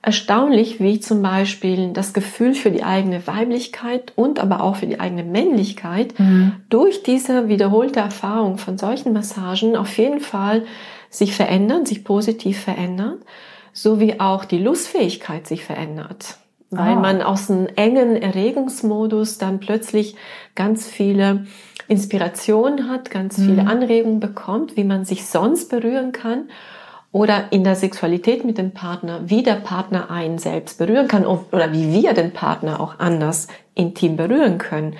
erstaunlich, 0.00 0.80
wie 0.80 1.00
zum 1.00 1.20
Beispiel 1.20 1.92
das 1.92 2.14
Gefühl 2.14 2.54
für 2.54 2.70
die 2.70 2.84
eigene 2.84 3.26
Weiblichkeit 3.26 4.12
und 4.16 4.40
aber 4.40 4.62
auch 4.62 4.76
für 4.76 4.86
die 4.86 5.00
eigene 5.00 5.24
Männlichkeit 5.24 6.18
mhm. 6.18 6.52
durch 6.70 7.02
diese 7.02 7.48
wiederholte 7.48 8.00
Erfahrung 8.00 8.56
von 8.56 8.78
solchen 8.78 9.12
Massagen 9.12 9.76
auf 9.76 9.98
jeden 9.98 10.20
Fall 10.20 10.64
sich 11.10 11.34
verändern, 11.34 11.84
sich 11.84 12.04
positiv 12.04 12.60
verändern 12.60 13.18
so 13.82 14.00
wie 14.00 14.18
auch 14.18 14.44
die 14.44 14.58
Lustfähigkeit 14.58 15.46
sich 15.46 15.64
verändert. 15.64 16.38
weil 16.70 16.96
ah. 16.96 17.00
man 17.00 17.22
aus 17.22 17.50
einem 17.50 17.66
engen 17.76 18.16
Erregungsmodus 18.16 19.38
dann 19.38 19.58
plötzlich 19.58 20.16
ganz 20.54 20.86
viele 20.86 21.46
Inspiration 21.86 22.90
hat, 22.90 23.10
ganz 23.10 23.36
viele 23.36 23.62
mhm. 23.62 23.68
Anregungen 23.68 24.20
bekommt, 24.20 24.76
wie 24.76 24.84
man 24.84 25.06
sich 25.06 25.24
sonst 25.24 25.70
berühren 25.70 26.12
kann 26.12 26.50
oder 27.10 27.52
in 27.52 27.64
der 27.64 27.74
Sexualität 27.74 28.44
mit 28.44 28.58
dem 28.58 28.72
Partner, 28.72 29.22
wie 29.24 29.42
der 29.42 29.54
Partner 29.54 30.10
einen 30.10 30.38
selbst 30.38 30.76
berühren 30.76 31.08
kann 31.08 31.24
oder 31.24 31.72
wie 31.72 31.90
wir 31.90 32.12
den 32.12 32.32
Partner 32.32 32.80
auch 32.80 32.98
anders 32.98 33.48
intim 33.74 34.16
berühren 34.16 34.58
können. 34.58 34.96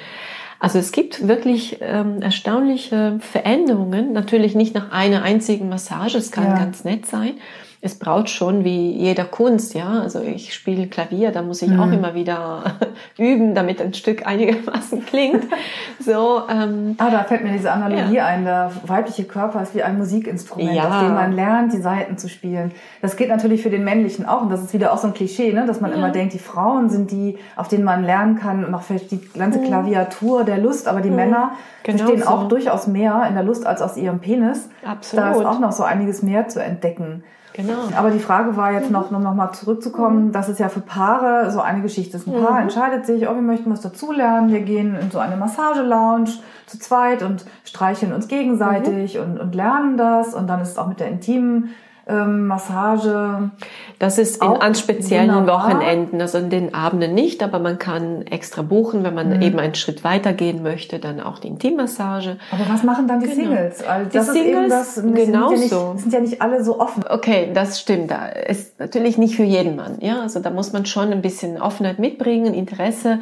Also 0.61 0.78
es 0.78 0.90
gibt 0.90 1.28
wirklich 1.28 1.78
ähm, 1.82 2.23
erstaunliche 2.23 3.18
Veränderungen, 3.20 4.12
natürlich 4.12 4.54
nicht 4.54 4.75
nach 4.75 4.90
einer 4.90 5.23
einzigen 5.23 5.68
Massage, 5.68 6.16
es 6.16 6.32
kann 6.32 6.47
ja. 6.47 6.56
ganz 6.56 6.85
nett 6.85 7.06
sein, 7.06 7.35
es 7.80 7.97
braucht 7.97 8.28
schon 8.28 8.64
wie 8.64 8.90
jeder 8.90 9.25
Kunst, 9.25 9.75
ja. 9.75 10.00
Also 10.00 10.20
ich 10.20 10.52
spiele 10.52 10.88
Klavier, 10.88 11.30
da 11.30 11.42
muss 11.42 11.62
ich 11.62 11.68
mhm. 11.68 11.80
auch 11.80 11.92
immer 11.92 12.14
wieder 12.14 12.64
üben, 13.18 13.54
damit 13.54 13.80
ein 13.80 13.94
Stück 13.94 14.26
einigermaßen 14.26 15.04
klingt. 15.06 15.44
So. 16.00 16.42
Ähm, 16.49 16.94
ah, 16.99 17.11
da 17.11 17.25
fällt 17.25 17.42
mir 17.42 17.52
diese 17.52 17.70
Analogie 17.70 18.14
ja. 18.14 18.26
ein. 18.26 18.44
Der 18.44 18.70
weibliche 18.87 19.25
Körper 19.25 19.61
ist 19.61 19.75
wie 19.75 19.82
ein 19.82 19.99
Musikinstrument, 19.99 20.73
ja. 20.73 20.85
auf 20.88 21.04
dem 21.04 21.12
man 21.12 21.32
lernt, 21.32 21.73
die 21.73 21.82
Saiten 21.82 22.16
zu 22.16 22.28
spielen. 22.28 22.70
Das 23.02 23.16
geht 23.16 23.28
natürlich 23.28 23.62
für 23.62 23.68
den 23.68 23.85
männlichen 23.85 24.25
auch, 24.25 24.40
und 24.40 24.49
das 24.49 24.62
ist 24.62 24.73
wieder 24.73 24.92
auch 24.92 24.99
so 24.99 25.08
ein 25.08 25.12
Klischee, 25.12 25.52
ne, 25.52 25.66
dass 25.66 25.80
man 25.80 25.90
ja. 25.90 25.97
immer 25.97 26.11
denkt, 26.11 26.32
die 26.32 26.38
Frauen 26.38 26.88
sind 26.88 27.11
die, 27.11 27.37
auf 27.56 27.68
denen 27.68 27.85
man 27.85 28.04
lernen 28.04 28.37
kann, 28.37 28.64
und 28.64 28.75
auch 28.75 28.82
vielleicht 28.82 29.11
die 29.11 29.20
ganze 29.37 29.58
mhm. 29.58 29.64
Klaviatur 29.64 30.44
der 30.44 30.58
Lust, 30.58 30.88
aber 30.88 31.00
die 31.00 31.11
mhm. 31.11 31.16
Männer 31.16 31.52
genau 31.82 31.99
verstehen 31.99 32.23
so. 32.23 32.28
auch 32.28 32.49
durchaus 32.49 32.87
mehr 32.87 33.26
in 33.28 33.35
der 33.35 33.42
Lust 33.42 33.66
als 33.66 33.82
aus 33.82 33.97
ihrem 33.97 34.20
Penis. 34.20 34.70
Absolut. 34.87 35.26
Da 35.26 35.32
ist 35.32 35.44
auch 35.44 35.58
noch 35.58 35.73
so 35.73 35.82
einiges 35.82 36.23
mehr 36.23 36.49
zu 36.49 36.62
entdecken. 36.62 37.25
Genau. 37.59 37.88
Aber 37.97 38.12
die 38.12 38.21
Frage 38.21 38.57
war 38.57 38.73
jetzt 38.73 38.88
noch, 38.88 39.11
um 39.11 39.21
noch 39.21 39.35
mal 39.35 39.50
zurückzukommen, 39.50 40.27
mhm. 40.27 40.33
das 40.33 40.49
ist 40.49 40.61
ja 40.61 40.69
für 40.69 40.79
Paare 40.79 41.50
so 41.50 41.61
eine 41.61 41.83
Geschichte. 41.83 42.17
Ein 42.17 42.41
Paar 42.41 42.53
mhm. 42.53 42.62
entscheidet 42.62 43.05
sich, 43.05 43.29
oh, 43.29 43.35
wir 43.35 43.43
möchten 43.43 43.69
was 43.69 43.81
dazulernen, 43.81 44.53
wir 44.53 44.61
gehen 44.61 44.95
in 44.95 45.11
so 45.11 45.19
eine 45.19 45.37
Massage-Lounge 45.37 46.31
zu 46.67 46.79
zweit 46.79 47.25
und 47.25 47.45
streicheln 47.65 48.12
uns 48.12 48.29
gegenseitig 48.29 49.17
mhm. 49.17 49.23
und, 49.23 49.41
und 49.41 49.55
lernen 49.57 49.97
das. 49.97 50.35
Und 50.35 50.47
dann 50.47 50.61
ist 50.61 50.71
es 50.71 50.79
auch 50.79 50.87
mit 50.87 51.00
der 51.00 51.09
intimen 51.09 51.71
ähm, 52.09 52.47
Massage. 52.47 53.50
Das 53.99 54.19
ist 54.19 54.43
in, 54.43 54.49
an 54.49 54.75
speziellen 54.75 55.35
wunderbar. 55.35 55.71
Wochenenden, 55.71 56.21
also 56.21 56.38
in 56.38 56.50
den 56.50 56.75
Abenden 56.75 57.15
nicht, 57.15 57.43
aber 57.43 57.59
man 57.59 57.79
kann 57.79 58.23
extra 58.27 58.62
buchen, 58.62 59.05
wenn 59.05 59.15
man 59.15 59.37
mhm. 59.37 59.43
eben 59.43 59.59
einen 59.59 59.75
Schritt 59.75 60.05
weiter 60.05 60.33
gehen 60.33 60.62
möchte, 60.62 60.99
dann 60.99 61.21
auch 61.21 61.38
die 61.38 61.49
Intimmassage. 61.49 62.38
Aber 62.50 62.69
was 62.69 62.83
machen 62.83 63.09
dann 63.09 63.21
die 63.21 63.27
genau. 63.27 63.43
Singles? 63.43 63.87
Also 63.87 64.11
das 64.12 64.33
die 64.33 64.38
Singles, 64.38 64.71
das, 64.71 65.03
genau 65.03 65.49
sind 65.49 65.62
ja, 65.62 65.69
so. 65.69 65.95
sind 65.97 66.12
ja 66.12 66.21
nicht 66.21 66.43
alle 66.43 66.65
so 66.65 66.81
offen. 66.81 67.05
Okay, 67.09 67.50
das 67.53 67.81
stimmt. 67.81 68.11
Da 68.11 68.27
ist 68.27 68.79
natürlich 68.79 69.19
nicht 69.19 69.37
für 69.37 69.45
jeden 69.45 69.77
Mann, 69.77 69.99
ja. 70.00 70.21
Also 70.23 70.41
da 70.41 70.50
muss 70.50 70.73
man 70.73 70.87
schon 70.87 71.12
ein 71.12 71.23
bisschen 71.23 71.61
Offenheit 71.61 71.99
mitbringen, 71.99 72.55
Interesse 72.55 73.21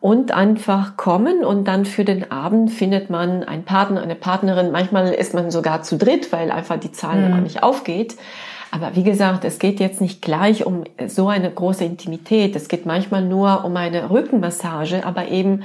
und 0.00 0.32
einfach 0.32 0.96
kommen 0.96 1.44
und 1.44 1.64
dann 1.64 1.84
für 1.84 2.04
den 2.04 2.30
Abend 2.30 2.70
findet 2.70 3.10
man 3.10 3.42
einen 3.42 3.64
Partner, 3.64 4.02
eine 4.02 4.14
Partnerin. 4.14 4.70
Manchmal 4.70 5.12
ist 5.12 5.34
man 5.34 5.50
sogar 5.50 5.82
zu 5.82 5.96
dritt, 5.96 6.32
weil 6.32 6.50
einfach 6.50 6.78
die 6.78 6.92
Zahl 6.92 7.28
mhm. 7.28 7.42
nicht 7.42 7.62
aufgeht. 7.62 8.16
Aber 8.70 8.94
wie 8.94 9.04
gesagt, 9.04 9.44
es 9.44 9.58
geht 9.58 9.80
jetzt 9.80 10.00
nicht 10.00 10.20
gleich 10.20 10.66
um 10.66 10.84
so 11.06 11.28
eine 11.28 11.50
große 11.50 11.84
Intimität. 11.84 12.54
Es 12.56 12.68
geht 12.68 12.84
manchmal 12.84 13.22
nur 13.22 13.64
um 13.64 13.76
eine 13.76 14.10
Rückenmassage, 14.10 15.04
aber 15.06 15.28
eben 15.28 15.62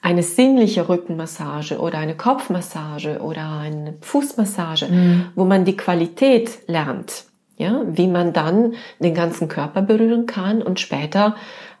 eine 0.00 0.22
sinnliche 0.22 0.88
Rückenmassage 0.88 1.78
oder 1.78 1.98
eine 1.98 2.16
Kopfmassage 2.16 3.20
oder 3.20 3.58
eine 3.60 3.94
Fußmassage, 4.00 4.86
mhm. 4.86 5.26
wo 5.34 5.44
man 5.44 5.64
die 5.64 5.76
Qualität 5.76 6.58
lernt, 6.66 7.24
ja, 7.56 7.82
wie 7.86 8.06
man 8.06 8.32
dann 8.32 8.74
den 9.00 9.14
ganzen 9.14 9.48
Körper 9.48 9.82
berühren 9.82 10.26
kann 10.26 10.62
und 10.62 10.78
später 10.80 11.34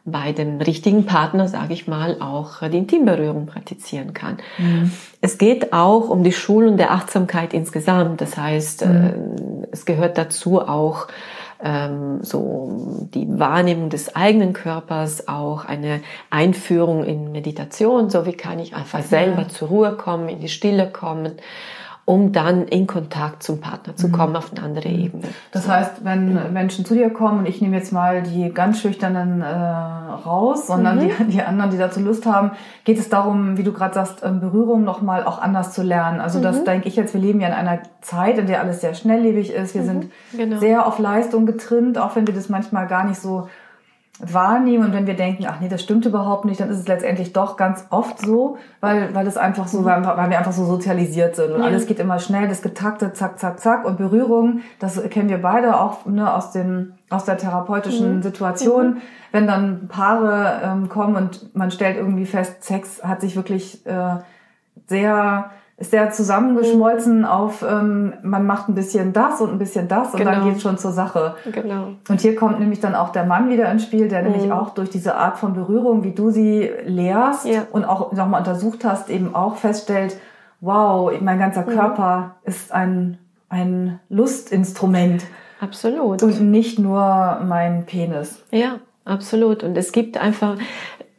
bei 0.04 0.32
dem 0.32 0.60
richtigen 0.60 1.06
Partner, 1.06 1.48
sage 1.48 1.74
ich 1.74 1.86
mal, 1.86 2.20
auch 2.20 2.66
die 2.68 2.78
Intimberührung 2.78 3.46
praktizieren 3.46 4.14
kann. 4.14 4.38
Mhm. 4.56 4.92
Es 5.20 5.38
geht 5.38 5.72
auch 5.72 6.08
um 6.08 6.24
die 6.24 6.32
Schulung 6.32 6.76
der 6.76 6.92
Achtsamkeit 6.92 7.52
insgesamt. 7.52 8.20
Das 8.20 8.36
heißt, 8.36 8.86
mhm. 8.86 8.94
äh, 8.94 9.66
es 9.70 9.84
gehört 9.84 10.16
dazu 10.16 10.60
auch 10.60 11.08
ähm, 11.62 12.20
so 12.22 13.08
die 13.14 13.26
Wahrnehmung 13.28 13.90
des 13.90 14.14
eigenen 14.14 14.52
Körpers, 14.52 15.28
auch 15.28 15.64
eine 15.64 16.00
Einführung 16.30 17.04
in 17.04 17.32
Meditation, 17.32 18.10
so 18.10 18.26
wie 18.26 18.32
kann 18.32 18.58
ich 18.58 18.74
einfach 18.74 19.02
selber 19.02 19.42
ja. 19.42 19.48
zur 19.48 19.68
Ruhe 19.68 19.92
kommen, 19.92 20.28
in 20.28 20.40
die 20.40 20.48
Stille 20.48 20.88
kommen 20.90 21.32
um 22.08 22.32
dann 22.32 22.66
in 22.68 22.86
Kontakt 22.86 23.42
zum 23.42 23.60
Partner 23.60 23.94
zu 23.94 24.10
kommen 24.10 24.30
mhm. 24.30 24.36
auf 24.36 24.50
eine 24.50 24.62
andere 24.62 24.88
mhm. 24.88 24.98
Ebene. 24.98 25.24
Das 25.52 25.68
heißt, 25.68 26.06
wenn 26.06 26.32
mhm. 26.32 26.54
Menschen 26.54 26.86
zu 26.86 26.94
dir 26.94 27.10
kommen, 27.10 27.40
und 27.40 27.46
ich 27.46 27.60
nehme 27.60 27.76
jetzt 27.76 27.92
mal 27.92 28.22
die 28.22 28.48
ganz 28.48 28.80
schüchternen 28.80 29.42
äh, 29.42 29.46
raus, 29.46 30.68
sondern 30.68 30.96
mhm. 30.96 31.10
die, 31.18 31.24
die 31.32 31.42
anderen, 31.42 31.70
die 31.70 31.76
dazu 31.76 32.00
Lust 32.00 32.24
haben, 32.24 32.52
geht 32.84 32.98
es 32.98 33.10
darum, 33.10 33.58
wie 33.58 33.62
du 33.62 33.74
gerade 33.74 33.92
sagst, 33.92 34.24
ähm, 34.24 34.40
Berührung 34.40 34.84
nochmal 34.84 35.22
auch 35.22 35.38
anders 35.38 35.74
zu 35.74 35.82
lernen. 35.82 36.20
Also 36.20 36.40
das 36.40 36.60
mhm. 36.60 36.64
denke 36.64 36.88
ich 36.88 36.96
jetzt, 36.96 37.12
wir 37.12 37.20
leben 37.20 37.42
ja 37.42 37.48
in 37.48 37.52
einer 37.52 37.80
Zeit, 38.00 38.38
in 38.38 38.46
der 38.46 38.62
alles 38.62 38.80
sehr 38.80 38.94
schnelllebig 38.94 39.52
ist. 39.52 39.74
Wir 39.74 39.82
mhm. 39.82 39.86
sind 39.86 40.12
genau. 40.34 40.60
sehr 40.60 40.86
auf 40.86 40.98
Leistung 40.98 41.44
getrimmt, 41.44 41.98
auch 41.98 42.16
wenn 42.16 42.26
wir 42.26 42.32
das 42.32 42.48
manchmal 42.48 42.86
gar 42.86 43.04
nicht 43.04 43.20
so 43.20 43.50
wahrnehmen 44.20 44.86
und 44.86 44.92
wenn 44.92 45.06
wir 45.06 45.14
denken, 45.14 45.46
ach 45.48 45.60
nee, 45.60 45.68
das 45.68 45.80
stimmt 45.80 46.04
überhaupt 46.04 46.44
nicht, 46.44 46.60
dann 46.60 46.70
ist 46.70 46.78
es 46.78 46.88
letztendlich 46.88 47.32
doch 47.32 47.56
ganz 47.56 47.86
oft 47.90 48.18
so, 48.18 48.58
weil, 48.80 49.14
weil 49.14 49.26
es 49.26 49.36
einfach 49.36 49.68
so, 49.68 49.84
weil, 49.84 50.04
weil 50.04 50.30
wir 50.30 50.38
einfach 50.38 50.52
so 50.52 50.64
sozialisiert 50.64 51.36
sind 51.36 51.52
und 51.52 51.60
ja. 51.60 51.66
alles 51.66 51.86
geht 51.86 52.00
immer 52.00 52.18
schnell, 52.18 52.48
das 52.48 52.60
getaktet, 52.60 53.16
zack, 53.16 53.38
zack, 53.38 53.60
zack 53.60 53.84
und 53.84 53.96
Berührung, 53.96 54.60
das 54.80 55.00
kennen 55.10 55.28
wir 55.28 55.40
beide 55.40 55.80
auch 55.80 56.04
ne, 56.06 56.32
aus 56.32 56.50
dem 56.50 56.94
aus 57.10 57.24
der 57.24 57.38
therapeutischen 57.38 58.16
mhm. 58.16 58.22
Situation, 58.22 58.86
mhm. 58.94 58.96
wenn 59.32 59.46
dann 59.46 59.88
Paare 59.88 60.60
ähm, 60.64 60.88
kommen 60.88 61.16
und 61.16 61.54
man 61.54 61.70
stellt 61.70 61.96
irgendwie 61.96 62.26
fest, 62.26 62.64
Sex 62.64 63.02
hat 63.02 63.20
sich 63.20 63.36
wirklich 63.36 63.86
äh, 63.86 64.16
sehr 64.86 65.50
ist 65.78 65.92
der 65.92 66.10
zusammengeschmolzen 66.10 67.24
auf, 67.24 67.64
ähm, 67.68 68.14
man 68.22 68.46
macht 68.46 68.68
ein 68.68 68.74
bisschen 68.74 69.12
das 69.12 69.40
und 69.40 69.52
ein 69.52 69.58
bisschen 69.58 69.86
das 69.86 70.12
und 70.12 70.18
genau. 70.18 70.32
dann 70.32 70.44
geht 70.44 70.60
schon 70.60 70.76
zur 70.76 70.90
Sache. 70.90 71.36
Genau. 71.52 71.90
Und 72.08 72.20
hier 72.20 72.34
kommt 72.34 72.58
nämlich 72.58 72.80
dann 72.80 72.96
auch 72.96 73.10
der 73.10 73.24
Mann 73.24 73.48
wieder 73.48 73.70
ins 73.70 73.84
Spiel, 73.84 74.08
der 74.08 74.22
mhm. 74.22 74.32
nämlich 74.32 74.52
auch 74.52 74.70
durch 74.70 74.90
diese 74.90 75.14
Art 75.14 75.38
von 75.38 75.54
Berührung, 75.54 76.02
wie 76.02 76.10
du 76.10 76.30
sie 76.30 76.68
lehrst 76.84 77.46
ja. 77.46 77.66
und 77.70 77.84
auch 77.84 78.10
nochmal 78.12 78.40
untersucht 78.40 78.84
hast, 78.84 79.08
eben 79.08 79.36
auch 79.36 79.56
feststellt, 79.56 80.16
wow, 80.60 81.12
mein 81.20 81.38
ganzer 81.38 81.62
mhm. 81.62 81.70
Körper 81.70 82.34
ist 82.42 82.72
ein, 82.72 83.18
ein 83.48 84.00
Lustinstrument. 84.08 85.24
Absolut. 85.60 86.24
Und 86.24 86.40
nicht 86.40 86.80
nur 86.80 87.40
mein 87.46 87.86
Penis. 87.86 88.42
Ja, 88.50 88.80
absolut. 89.04 89.62
Und 89.62 89.76
es 89.76 89.92
gibt 89.92 90.18
einfach, 90.18 90.56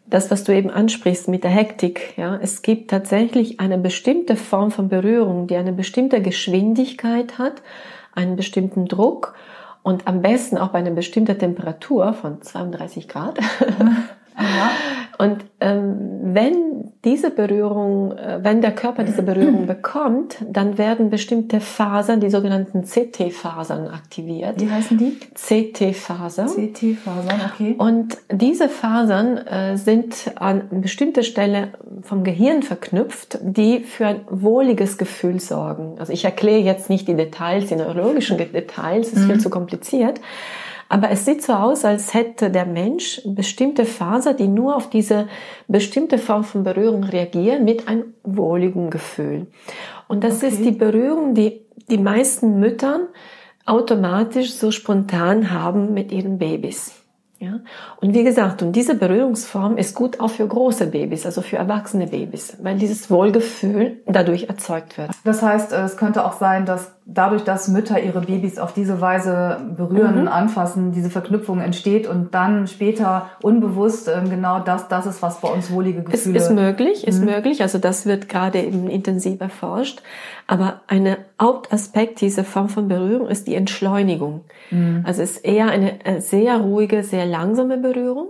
das, 0.10 0.32
was 0.32 0.44
du 0.44 0.54
eben 0.54 0.70
ansprichst 0.70 1.28
mit 1.28 1.44
der 1.44 1.52
Hektik, 1.52 2.14
ja, 2.18 2.38
es 2.42 2.62
gibt 2.62 2.90
tatsächlich 2.90 3.60
eine 3.60 3.78
bestimmte 3.78 4.36
Form 4.36 4.72
von 4.72 4.90
Berührung, 4.90 5.48
die 5.48 5.56
eine 5.56 5.74
bestimmte 5.74 6.22
Geschwindigkeit 6.22 7.38
hat, 7.38 7.62
einen 8.14 8.36
bestimmten 8.36 8.86
Druck 8.86 9.36
und 9.84 10.08
am 10.08 10.22
besten 10.22 10.58
auch 10.58 10.70
bei 10.70 10.80
einer 10.80 10.92
bestimmten 10.92 11.38
Temperatur 11.38 12.14
von 12.14 12.42
32 12.42 13.08
Grad. 13.08 13.40
Ja. 14.40 14.72
Und 15.18 15.44
ähm, 15.60 15.98
wenn 16.34 16.79
diese 17.06 17.32
Berührung, 17.32 18.12
äh, 18.12 18.40
wenn 18.42 18.62
der 18.62 18.76
Körper 18.76 19.04
diese 19.04 19.24
Berührung 19.24 19.68
bekommt, 19.68 20.38
dann 20.46 20.78
werden 20.78 21.10
bestimmte 21.10 21.62
Fasern, 21.62 22.20
die 22.20 22.30
sogenannten 22.30 22.84
CT-Fasern 22.84 23.88
aktiviert. 23.88 24.60
Wie 24.60 24.70
heißen 24.70 24.98
die? 24.98 25.18
CT-Fasern. 25.34 26.48
CT-Fasern, 26.48 27.52
okay. 27.54 27.76
Und 27.78 28.18
diese 28.30 28.68
Fasern 28.68 29.38
äh, 29.38 29.78
sind 29.78 30.32
an 30.36 30.64
bestimmter 30.82 31.24
Stelle 31.24 31.70
vom 32.02 32.26
Gehirn 32.26 32.64
verknüpft, 32.64 33.40
die 33.42 33.80
für 33.80 34.08
ein 34.08 34.22
wohliges 34.30 34.98
Gefühl 34.98 35.40
sorgen. 35.40 35.96
Also 36.00 36.12
ich 36.12 36.26
erkläre 36.26 36.60
jetzt 36.60 36.90
nicht 36.90 37.08
die 37.08 37.16
Details, 37.16 37.68
die 37.68 37.78
neurologischen 37.78 38.38
Details, 38.38 39.14
ist 39.14 39.20
mhm. 39.20 39.32
viel 39.32 39.40
zu 39.40 39.50
kompliziert. 39.50 40.20
Aber 40.90 41.12
es 41.12 41.24
sieht 41.24 41.44
so 41.44 41.54
aus, 41.54 41.86
als 41.86 42.16
hätte 42.16 42.50
der 42.50 42.66
Mensch 42.66 43.22
bestimmte 43.24 43.86
Faser, 43.86 44.34
die 44.34 44.48
nur 44.48 44.76
auf 44.76 44.90
diese 44.90 45.28
bestimmte 45.68 46.18
Form 46.18 46.44
von 46.44 46.64
Berührung 46.64 47.04
reagieren, 47.04 47.64
mit 47.64 47.88
einem 47.88 48.16
wohligen 48.24 48.90
Gefühl. 48.90 49.48
Und 50.08 50.24
das 50.24 50.38
okay. 50.38 50.48
ist 50.48 50.66
die 50.66 50.72
Berührung, 50.72 51.36
die 51.36 51.62
die 51.90 52.00
meisten 52.00 52.60
Müttern 52.60 53.08
automatisch 53.66 54.54
so 54.54 54.72
spontan 54.72 55.52
haben 55.52 55.94
mit 55.94 56.12
ihren 56.12 56.40
Babys. 56.40 56.92
Ja? 57.40 57.60
Und 58.02 58.14
wie 58.14 58.24
gesagt, 58.24 58.62
und 58.62 58.74
diese 58.74 58.96
Berührungsform 58.96 59.78
ist 59.78 59.96
gut 59.96 60.20
auch 60.20 60.30
für 60.30 60.48
große 60.48 60.88
Babys, 60.88 61.26
also 61.26 61.42
für 61.42 61.58
erwachsene 61.58 62.08
Babys, 62.08 62.58
weil 62.62 62.78
dieses 62.78 63.10
Wohlgefühl 63.10 64.02
dadurch 64.06 64.50
erzeugt 64.50 64.98
wird. 64.98 65.12
Das 65.24 65.42
heißt, 65.42 65.72
es 65.72 65.98
könnte 65.98 66.26
auch 66.26 66.34
sein, 66.34 66.66
dass 66.66 66.92
dadurch, 67.12 67.44
dass 67.44 67.68
Mütter 67.68 68.00
ihre 68.00 68.22
Babys 68.22 68.60
auf 68.60 68.74
diese 68.74 69.02
Weise 69.02 69.58
berühren, 69.76 70.22
mhm. 70.22 70.28
anfassen, 70.28 70.92
diese 70.92 71.10
Verknüpfung 71.10 71.60
entsteht 71.60 72.08
und 72.08 72.34
dann 72.36 72.68
später 72.68 73.30
unbewusst 73.42 74.08
ähm, 74.08 74.30
genau 74.30 74.60
das, 74.60 74.88
das 74.88 75.06
ist, 75.06 75.22
was 75.22 75.42
bei 75.42 75.50
uns 75.50 75.72
wohlige 75.72 76.04
Gefühle. 76.04 76.38
Ist, 76.38 76.46
ist 76.46 76.52
möglich, 76.52 77.08
ist 77.08 77.20
mhm. 77.20 77.26
möglich. 77.26 77.62
Also 77.62 77.80
das 77.80 78.06
wird 78.06 78.30
gerade 78.30 78.62
eben 78.62 78.88
intensiv 78.88 79.42
erforscht. 79.42 80.02
Aber 80.48 80.82
ein 80.88 81.18
Hauptaspekt 81.42 82.22
dieser 82.22 82.44
Form 82.44 82.70
von 82.70 82.88
Berührung 82.88 83.28
ist 83.28 83.48
die 83.48 83.56
Entschleunigung. 83.56 84.42
Mhm. 84.70 85.04
Also 85.06 85.24
es 85.24 85.38
ist 85.38 85.46
eher 85.46 85.70
eine 85.70 86.22
sehr 86.22 86.58
ruhige, 86.58 87.04
sehr 87.04 87.26
langsame 87.26 87.78
Berührung. 87.78 88.30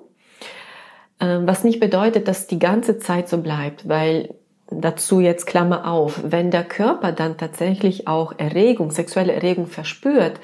Ähm, 1.20 1.46
was 1.46 1.66
nicht 1.66 1.82
bedeutet, 1.82 2.30
dass 2.30 2.48
die 2.48 2.60
ganze 2.60 2.98
Zeit 2.98 3.28
so 3.28 3.40
bleibt, 3.40 3.90
weil 3.90 4.36
dazu 4.72 5.20
jetzt 5.20 5.46
Klammer 5.46 5.88
auf, 5.88 6.22
wenn 6.24 6.52
der 6.52 6.64
Körper 6.64 7.12
dann 7.12 7.38
tatsächlich 7.38 8.08
auch 8.08 8.34
Erregung, 8.38 8.92
sexuelle 8.92 9.34
Erregung 9.34 9.68
verspürt, 9.68 10.40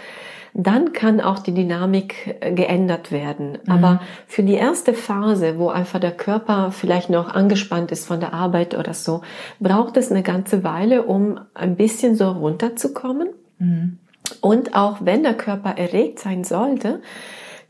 dann 0.57 0.93
kann 0.93 1.19
auch 1.19 1.39
die 1.39 1.53
Dynamik 1.53 2.37
äh, 2.39 2.53
geändert 2.53 3.11
werden. 3.11 3.57
Mhm. 3.65 3.71
Aber 3.71 4.01
für 4.25 4.41
die 4.41 4.53
erste 4.53 4.93
Phase, 4.93 5.59
wo 5.59 5.67
einfach 5.67 5.99
der 5.99 6.13
Körper 6.13 6.71
vielleicht 6.71 7.09
noch 7.09 7.35
angespannt 7.35 7.91
ist 7.91 8.07
von 8.07 8.21
der 8.21 8.33
Arbeit 8.33 8.73
oder 8.73 8.93
so, 8.93 9.21
braucht 9.59 9.97
es 9.97 10.11
eine 10.11 10.23
ganze 10.23 10.63
Weile, 10.63 11.03
um 11.03 11.39
ein 11.53 11.75
bisschen 11.75 12.15
so 12.15 12.29
runterzukommen. 12.29 13.29
Mhm. 13.59 13.99
Und 14.39 14.75
auch 14.75 14.99
wenn 15.01 15.23
der 15.23 15.35
Körper 15.35 15.77
erregt 15.77 16.19
sein 16.19 16.45
sollte, 16.45 17.01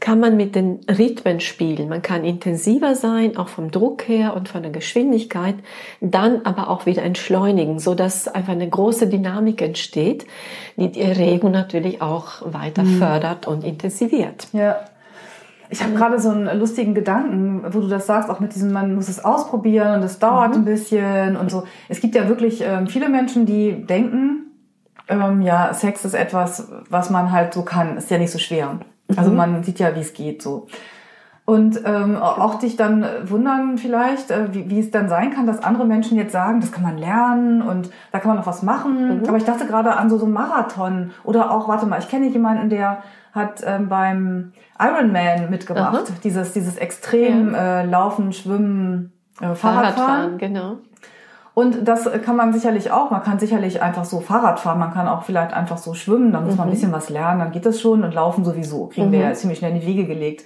kann 0.05 0.19
man 0.19 0.37
mit 0.37 0.53
den 0.53 0.81
Rhythmen 0.87 1.39
spielen. 1.39 1.89
Man 1.89 2.03
kann 2.03 2.23
intensiver 2.23 2.93
sein, 2.93 3.37
auch 3.37 3.47
vom 3.47 3.71
Druck 3.71 4.07
her 4.07 4.35
und 4.35 4.47
von 4.47 4.61
der 4.61 4.71
Geschwindigkeit, 4.71 5.55
dann 5.99 6.41
aber 6.43 6.69
auch 6.69 6.85
wieder 6.85 7.01
entschleunigen, 7.01 7.79
so 7.79 7.95
dass 7.95 8.27
einfach 8.27 8.53
eine 8.53 8.69
große 8.69 9.07
Dynamik 9.07 9.63
entsteht, 9.63 10.27
die 10.77 10.91
die 10.91 11.01
Erregung 11.01 11.49
natürlich 11.49 12.03
auch 12.03 12.53
weiter 12.53 12.83
mhm. 12.83 12.99
fördert 12.99 13.47
und 13.47 13.63
intensiviert. 13.63 14.47
Ja. 14.53 14.75
Ich 15.71 15.81
habe 15.81 15.93
gerade 15.95 16.19
so 16.19 16.29
einen 16.29 16.55
lustigen 16.59 16.93
Gedanken, 16.93 17.63
wo 17.73 17.79
du 17.79 17.87
das 17.87 18.05
sagst, 18.05 18.29
auch 18.29 18.39
mit 18.39 18.53
diesem, 18.53 18.71
man 18.73 18.93
muss 18.93 19.09
es 19.09 19.25
ausprobieren 19.25 19.95
und 19.95 20.03
es 20.03 20.19
dauert 20.19 20.51
mhm. 20.51 20.57
ein 20.57 20.65
bisschen 20.65 21.35
und 21.35 21.49
so. 21.49 21.63
Es 21.89 21.99
gibt 21.99 22.13
ja 22.13 22.29
wirklich 22.29 22.61
ähm, 22.61 22.85
viele 22.85 23.09
Menschen, 23.09 23.47
die 23.47 23.87
denken, 23.87 24.51
ähm, 25.07 25.41
ja, 25.41 25.73
Sex 25.73 26.05
ist 26.05 26.13
etwas, 26.13 26.71
was 26.91 27.09
man 27.09 27.31
halt 27.31 27.55
so 27.55 27.63
kann, 27.63 27.97
ist 27.97 28.11
ja 28.11 28.19
nicht 28.19 28.31
so 28.31 28.37
schwer. 28.37 28.77
Also 29.15 29.31
mhm. 29.31 29.37
man 29.37 29.63
sieht 29.63 29.79
ja, 29.79 29.95
wie 29.95 30.01
es 30.01 30.13
geht 30.13 30.41
so. 30.41 30.67
Und 31.45 31.79
ähm, 31.85 32.17
auch 32.17 32.55
dich 32.55 32.75
dann 32.75 33.05
wundern 33.25 33.77
vielleicht, 33.77 34.31
äh, 34.31 34.51
wie, 34.51 34.67
wie 34.67 34.79
es 34.79 34.89
dann 34.89 35.09
sein 35.09 35.31
kann, 35.31 35.45
dass 35.45 35.63
andere 35.63 35.85
Menschen 35.85 36.17
jetzt 36.17 36.31
sagen, 36.31 36.59
das 36.59 36.71
kann 36.71 36.81
man 36.81 36.97
lernen 36.97 37.61
und 37.61 37.91
da 38.11 38.19
kann 38.19 38.29
man 38.29 38.37
noch 38.37 38.47
was 38.47 38.63
machen. 38.63 39.19
Mhm. 39.19 39.27
Aber 39.27 39.37
ich 39.37 39.45
dachte 39.45 39.67
gerade 39.67 39.95
an 39.95 40.09
so 40.09 40.17
so 40.17 40.25
Marathon 40.25 41.11
oder 41.23 41.51
auch, 41.51 41.67
warte 41.67 41.85
mal, 41.85 41.99
ich 41.99 42.09
kenne 42.09 42.27
jemanden, 42.29 42.69
der 42.69 43.03
hat 43.31 43.61
ähm, 43.63 43.89
beim 43.89 44.53
Ironman 44.79 45.51
mitgemacht, 45.51 46.09
Aha. 46.09 46.17
dieses 46.23 46.53
dieses 46.53 46.77
extrem 46.77 47.53
ja. 47.53 47.81
äh, 47.81 47.85
Laufen, 47.85 48.33
Schwimmen, 48.33 49.13
äh, 49.39 49.53
Fahrradfahren. 49.53 49.57
Fahrradfahren, 49.57 50.37
genau. 50.39 50.77
Und 51.55 51.87
das 51.87 52.07
kann 52.23 52.35
man 52.35 52.53
sicherlich 52.53 52.91
auch. 52.91 53.11
Man 53.11 53.23
kann 53.23 53.39
sicherlich 53.39 53.81
einfach 53.81 54.03
so 54.03 54.19
Fahrrad 54.19 54.59
fahren. 54.59 54.77
Man 54.77 54.93
kann 54.93 55.07
auch 55.07 55.23
vielleicht 55.23 55.53
einfach 55.53 55.77
so 55.77 55.93
schwimmen. 55.93 56.33
Da 56.33 56.41
muss 56.41 56.51
mhm. 56.51 56.57
man 56.57 56.67
ein 56.67 56.69
mhm. 56.69 56.73
bisschen 56.73 56.91
was 56.91 57.09
lernen. 57.09 57.39
Dann 57.39 57.51
geht 57.51 57.65
das 57.65 57.79
schon. 57.79 58.03
Und 58.03 58.13
laufen 58.13 58.43
sowieso. 58.43 58.87
Kriegen 58.87 59.07
mhm. 59.07 59.13
wir 59.13 59.19
ja 59.21 59.33
ziemlich 59.33 59.59
schnell 59.59 59.71
in 59.71 59.79
die 59.79 59.87
Wege 59.87 60.05
gelegt. 60.05 60.43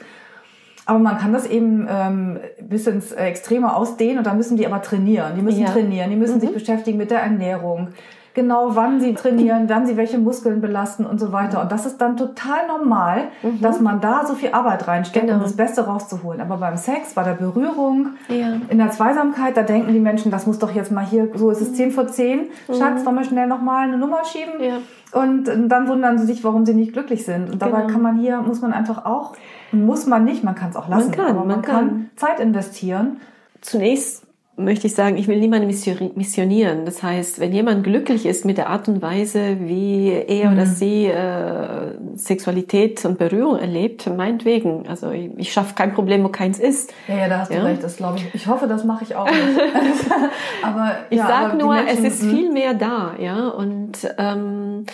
Aber 0.85 0.99
man 0.99 1.17
kann 1.17 1.33
das 1.33 1.45
eben 1.47 1.87
ähm, 1.89 2.39
bis 2.61 2.87
ins 2.87 3.11
Extreme 3.11 3.75
ausdehnen 3.75 4.19
und 4.19 4.27
dann 4.27 4.37
müssen 4.37 4.57
die 4.57 4.65
aber 4.65 4.81
trainieren. 4.81 5.33
Die 5.35 5.41
müssen 5.41 5.61
ja. 5.61 5.69
trainieren, 5.69 6.09
die 6.09 6.15
müssen 6.15 6.37
mhm. 6.37 6.41
sich 6.41 6.53
beschäftigen 6.53 6.97
mit 6.97 7.11
der 7.11 7.19
Ernährung, 7.19 7.89
genau 8.33 8.75
wann 8.75 8.99
sie 8.99 9.13
trainieren, 9.13 9.67
wann 9.67 9.85
sie 9.85 9.97
welche 9.97 10.17
Muskeln 10.17 10.61
belasten 10.61 11.05
und 11.05 11.19
so 11.19 11.31
weiter. 11.31 11.61
Und 11.61 11.71
das 11.71 11.85
ist 11.85 11.97
dann 11.97 12.17
total 12.17 12.67
normal, 12.67 13.29
mhm. 13.41 13.61
dass 13.61 13.79
man 13.79 14.01
da 14.01 14.25
so 14.25 14.35
viel 14.35 14.51
Arbeit 14.51 14.87
reinsteckt, 14.87 15.25
genau. 15.25 15.37
um 15.37 15.43
das 15.43 15.55
Beste 15.55 15.85
rauszuholen. 15.85 16.41
Aber 16.41 16.57
beim 16.57 16.77
Sex, 16.77 17.13
bei 17.13 17.23
der 17.23 17.33
Berührung, 17.33 18.09
ja. 18.27 18.53
in 18.69 18.77
der 18.77 18.91
Zweisamkeit, 18.91 19.57
da 19.57 19.63
denken 19.63 19.93
die 19.93 19.99
Menschen, 19.99 20.31
das 20.31 20.45
muss 20.47 20.59
doch 20.59 20.71
jetzt 20.71 20.91
mal 20.91 21.05
hier, 21.05 21.29
so 21.35 21.49
ist 21.49 21.61
es 21.61 21.73
10 21.73 21.91
vor 21.91 22.07
10, 22.07 22.39
mhm. 22.39 22.73
Schatz, 22.73 23.05
wollen 23.05 23.15
wir 23.15 23.23
schnell 23.23 23.47
nochmal 23.47 23.87
eine 23.87 23.97
Nummer 23.97 24.23
schieben? 24.23 24.61
Ja. 24.61 24.77
Und 25.11 25.45
dann 25.45 25.87
wundern 25.87 26.19
sie 26.19 26.25
sich, 26.25 26.43
warum 26.43 26.65
sie 26.65 26.75
nicht 26.75 26.93
glücklich 26.93 27.25
sind. 27.25 27.51
Und 27.51 27.61
dabei 27.61 27.81
genau. 27.81 27.93
kann 27.93 28.01
man 28.01 28.19
hier, 28.19 28.41
muss 28.41 28.61
man 28.61 28.73
einfach 28.73 29.05
auch, 29.05 29.33
muss 29.71 30.05
man 30.05 30.23
nicht, 30.23 30.43
man 30.43 30.55
kann 30.55 30.69
es 30.69 30.75
auch 30.75 30.87
lassen, 30.87 31.09
man 31.09 31.17
kann, 31.17 31.27
aber 31.27 31.39
man, 31.39 31.47
man 31.47 31.61
kann. 31.61 31.75
kann 31.75 32.09
Zeit 32.15 32.39
investieren. 32.39 33.17
Zunächst 33.61 34.23
möchte 34.59 34.87
ich 34.87 34.95
sagen, 34.95 35.17
ich 35.17 35.27
will 35.27 35.39
niemanden 35.39 35.67
missionieren. 35.67 36.85
Das 36.85 37.01
heißt, 37.01 37.39
wenn 37.39 37.53
jemand 37.53 37.83
glücklich 37.83 38.25
ist 38.25 38.45
mit 38.45 38.57
der 38.57 38.69
Art 38.69 38.87
und 38.87 39.01
Weise, 39.01 39.57
wie 39.59 40.09
er 40.11 40.49
mhm. 40.49 40.53
oder 40.53 40.65
sie 40.65 41.05
äh, 41.05 41.95
Sexualität 42.15 43.03
und 43.05 43.17
Berührung 43.17 43.57
erlebt, 43.57 44.07
meinetwegen. 44.15 44.87
Also 44.87 45.11
ich, 45.11 45.31
ich 45.37 45.53
schaffe 45.53 45.73
kein 45.75 45.93
Problem, 45.93 46.23
wo 46.23 46.29
keins 46.29 46.59
ist. 46.59 46.93
Ja, 47.07 47.17
ja, 47.17 47.29
da 47.29 47.39
hast 47.39 47.51
ja? 47.51 47.59
du 47.59 47.65
recht. 47.65 47.83
Das 47.83 47.97
glaube 47.97 48.17
ich. 48.17 48.35
Ich 48.35 48.47
hoffe, 48.47 48.67
das 48.67 48.83
mache 48.83 49.03
ich 49.03 49.15
auch. 49.15 49.25
Nicht. 49.25 49.39
aber 50.63 50.97
ich 51.09 51.17
ja, 51.17 51.27
sage 51.27 51.57
nur, 51.57 51.73
Menschen, 51.73 52.05
es 52.05 52.13
ist 52.13 52.29
viel 52.29 52.51
mehr 52.51 52.73
da, 52.73 53.13
ja 53.19 53.47
und 53.47 53.97
ähm, 54.17 54.85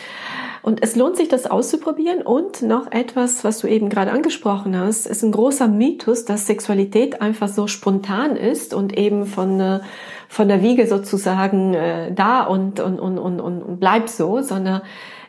und 0.66 0.82
es 0.82 0.96
lohnt 0.96 1.16
sich, 1.16 1.28
das 1.28 1.46
auszuprobieren. 1.46 2.24
Und 2.24 2.64
noch 2.64 2.92
etwas, 2.92 3.44
was 3.44 3.60
du 3.60 3.68
eben 3.68 3.88
gerade 3.88 4.12
angesprochen 4.12 4.76
hast, 4.76 5.06
ist 5.06 5.22
ein 5.22 5.32
großer 5.32 5.68
Mythos, 5.68 6.26
dass 6.26 6.48
Sexualität 6.48 7.22
einfach 7.22 7.50
so 7.50 7.68
spontan 7.68 8.36
ist 8.36 8.74
und 8.74 8.98
eben 8.98 9.28
von, 9.28 9.60
äh, 9.60 9.82
von 10.28 10.48
der 10.48 10.64
Wiege 10.64 10.88
sozusagen 10.88 11.76
äh, 11.76 12.12
da 12.12 12.46
und, 12.46 12.80
und, 12.80 12.98
und, 12.98 13.20
und, 13.20 13.40
und 13.40 13.80
bleibt 13.80 14.10
so, 14.10 14.42
sondern 14.42 14.82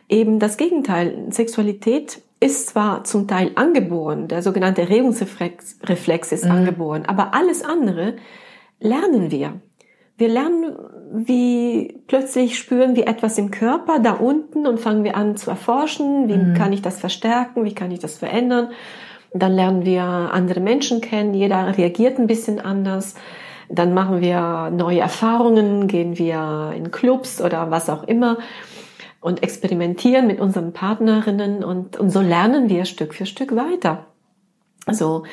eben 0.09 0.39
das 0.39 0.57
Gegenteil. 0.57 1.27
Sexualität 1.29 2.19
ist 2.39 2.69
zwar 2.69 3.03
zum 3.03 3.27
Teil 3.27 3.51
angeboren, 3.53 4.27
der 4.27 4.41
sogenannte 4.41 4.81
Erregungsreflex 4.81 6.31
ist 6.31 6.45
mhm. 6.45 6.51
angeboren, 6.51 7.03
aber 7.05 7.35
alles 7.35 7.63
andere 7.63 8.15
lernen 8.79 9.29
wir. 9.29 9.61
Wir 10.17 10.29
lernen, 10.29 10.75
wie 11.11 11.99
plötzlich 12.07 12.57
spüren 12.57 12.95
wir 12.95 13.07
etwas 13.07 13.37
im 13.37 13.51
Körper 13.51 13.99
da 13.99 14.13
unten 14.13 14.67
und 14.67 14.79
fangen 14.79 15.03
wir 15.03 15.15
an 15.15 15.37
zu 15.37 15.49
erforschen, 15.49 16.27
wie 16.27 16.37
mhm. 16.37 16.53
kann 16.53 16.73
ich 16.73 16.81
das 16.81 16.99
verstärken, 16.99 17.65
wie 17.65 17.75
kann 17.75 17.91
ich 17.91 17.99
das 17.99 18.17
verändern. 18.17 18.69
Dann 19.33 19.53
lernen 19.53 19.85
wir 19.85 20.03
andere 20.03 20.59
Menschen 20.59 21.01
kennen, 21.01 21.33
jeder 21.33 21.77
reagiert 21.77 22.17
ein 22.17 22.27
bisschen 22.27 22.59
anders. 22.59 23.15
Dann 23.69 23.93
machen 23.93 24.21
wir 24.21 24.69
neue 24.71 24.99
Erfahrungen, 24.99 25.87
gehen 25.87 26.17
wir 26.17 26.73
in 26.75 26.91
Clubs 26.91 27.41
oder 27.41 27.69
was 27.69 27.89
auch 27.89 28.03
immer 28.03 28.37
und 29.19 29.43
experimentieren 29.43 30.27
mit 30.27 30.39
unseren 30.39 30.73
Partnerinnen 30.73 31.63
und, 31.63 31.97
und 31.97 32.09
so 32.09 32.21
lernen 32.21 32.69
wir 32.69 32.85
Stück 32.85 33.13
für 33.13 33.25
Stück 33.25 33.55
weiter. 33.55 34.05
Also 34.85 35.23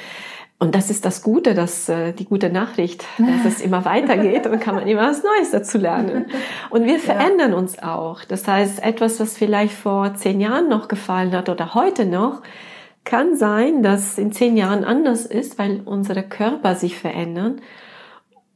und 0.64 0.74
das 0.74 0.88
ist 0.88 1.05
das 1.05 1.22
Gute, 1.22 1.53
dass 1.53 1.90
äh, 1.90 2.12
die 2.14 2.24
gute 2.24 2.48
Nachricht, 2.48 3.05
dass 3.18 3.44
es 3.44 3.61
immer 3.61 3.85
weitergeht 3.85 4.46
und 4.46 4.61
kann 4.61 4.74
man 4.74 4.87
immer 4.87 5.03
was 5.03 5.22
Neues 5.22 5.50
dazu 5.50 5.77
lernen. 5.77 6.24
Und 6.70 6.87
wir 6.87 6.98
verändern 6.98 7.50
ja. 7.50 7.57
uns 7.57 7.79
auch. 7.83 8.24
Das 8.24 8.48
heißt, 8.48 8.83
etwas, 8.83 9.20
was 9.20 9.37
vielleicht 9.37 9.74
vor 9.74 10.14
zehn 10.14 10.40
Jahren 10.40 10.70
noch 10.70 10.88
gefallen 10.88 11.33
hat 11.33 11.50
oder 11.50 11.74
heute 11.74 12.07
noch, 12.07 12.40
kann 13.05 13.37
sein, 13.37 13.83
dass 13.83 14.16
in 14.16 14.33
zehn 14.33 14.57
Jahren 14.57 14.85
anders 14.85 15.27
ist, 15.27 15.59
weil 15.59 15.83
unsere 15.85 16.22
Körper 16.22 16.74
sich 16.74 16.96
verändern. 16.96 17.61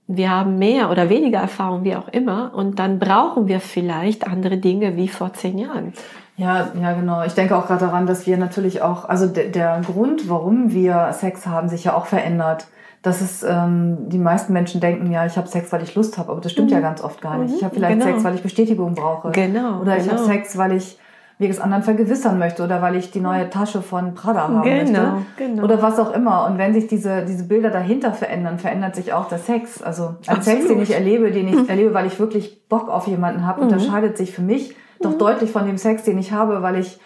Wir 0.06 0.30
haben 0.30 0.58
mehr 0.58 0.90
oder 0.90 1.10
weniger 1.10 1.40
Erfahrung, 1.40 1.84
wie 1.84 1.94
auch 1.94 2.08
immer, 2.08 2.54
und 2.54 2.78
dann 2.78 2.98
brauchen 2.98 3.48
wir 3.48 3.60
vielleicht 3.60 4.26
andere 4.26 4.56
Dinge 4.56 4.96
wie 4.96 5.08
vor 5.08 5.34
zehn 5.34 5.58
Jahren. 5.58 5.92
Ja, 6.38 6.68
ja, 6.80 6.92
genau. 6.92 7.24
Ich 7.24 7.34
denke 7.34 7.56
auch 7.56 7.66
gerade 7.66 7.84
daran, 7.86 8.06
dass 8.06 8.26
wir 8.26 8.38
natürlich 8.38 8.80
auch, 8.80 9.08
also 9.08 9.26
de, 9.26 9.50
der 9.50 9.80
Grund, 9.84 10.28
warum 10.28 10.72
wir 10.72 11.10
Sex 11.12 11.46
haben, 11.46 11.68
sich 11.68 11.84
ja 11.84 11.94
auch 11.94 12.06
verändert. 12.06 12.68
Dass 13.02 13.20
es 13.20 13.44
ähm, 13.44 14.08
die 14.08 14.18
meisten 14.18 14.52
Menschen 14.52 14.80
denken, 14.80 15.12
ja, 15.12 15.24
ich 15.24 15.36
habe 15.36 15.46
Sex, 15.46 15.70
weil 15.70 15.82
ich 15.82 15.94
Lust 15.94 16.18
habe, 16.18 16.32
aber 16.32 16.40
das 16.40 16.50
stimmt 16.50 16.70
mhm. 16.70 16.74
ja 16.74 16.80
ganz 16.80 17.00
oft 17.00 17.20
gar 17.20 17.38
nicht. 17.38 17.54
Ich 17.54 17.62
habe 17.62 17.74
vielleicht 17.74 18.00
genau. 18.00 18.10
Sex, 18.10 18.24
weil 18.24 18.34
ich 18.34 18.42
Bestätigung 18.42 18.94
brauche. 18.94 19.30
Genau. 19.30 19.80
Oder 19.80 19.96
ich 19.96 20.04
genau. 20.04 20.16
habe 20.16 20.24
Sex, 20.24 20.58
weil 20.58 20.72
ich 20.72 20.98
wie 21.38 21.46
es 21.46 21.60
anderen 21.60 21.84
vergewissern 21.84 22.38
möchte 22.38 22.64
oder 22.64 22.82
weil 22.82 22.96
ich 22.96 23.12
die 23.12 23.20
neue 23.20 23.48
Tasche 23.48 23.80
von 23.80 24.14
Prada 24.14 24.42
haben 24.42 24.62
genau, 24.62 25.12
möchte. 25.12 25.26
Genau. 25.36 25.62
Oder 25.62 25.80
was 25.80 25.98
auch 26.00 26.12
immer. 26.12 26.46
Und 26.46 26.58
wenn 26.58 26.74
sich 26.74 26.88
diese, 26.88 27.24
diese 27.24 27.44
Bilder 27.44 27.70
dahinter 27.70 28.12
verändern, 28.12 28.58
verändert 28.58 28.96
sich 28.96 29.12
auch 29.12 29.28
der 29.28 29.38
Sex. 29.38 29.80
Also 29.80 30.16
ein 30.26 30.42
Sex, 30.42 30.66
den 30.66 30.82
ich 30.82 30.92
erlebe, 30.92 31.30
den 31.30 31.46
ich 31.46 31.54
mhm. 31.54 31.68
erlebe, 31.68 31.94
weil 31.94 32.06
ich 32.06 32.18
wirklich 32.18 32.68
Bock 32.68 32.88
auf 32.88 33.06
jemanden 33.06 33.46
habe, 33.46 33.60
mhm. 33.60 33.68
unterscheidet 33.68 34.16
sich 34.16 34.32
für 34.32 34.42
mich 34.42 34.74
doch 35.00 35.12
mhm. 35.12 35.18
deutlich 35.18 35.50
von 35.50 35.66
dem 35.66 35.78
Sex, 35.78 36.04
den 36.04 36.18
ich 36.18 36.32
habe, 36.32 36.62
weil 36.62 36.76
ich 36.76 36.98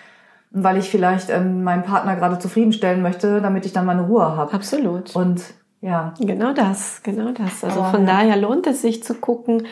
weil 0.53 0.77
ich 0.77 0.91
vielleicht 0.91 1.31
ähm, 1.31 1.65
meinen 1.65 1.83
Partner 1.83 2.15
gerade 2.15 2.39
zufriedenstellen 2.39 3.03
möchte, 3.03 3.41
damit 3.41 3.65
ich 3.65 3.73
dann 3.73 3.87
meine 3.87 4.03
Ruhe 4.03 4.37
habe. 4.37 4.53
Absolut. 4.53 5.17
Und 5.17 5.43
ja. 5.81 6.15
Genau 6.21 6.53
das, 6.53 7.03
genau 7.03 7.33
das. 7.33 7.65
Also 7.65 7.81
Aber, 7.81 7.91
von 7.91 8.07
ja. 8.07 8.19
daher 8.19 8.37
lohnt 8.37 8.67
es 8.67 8.83
sich 8.83 9.03
zu 9.03 9.15
gucken, 9.15 9.67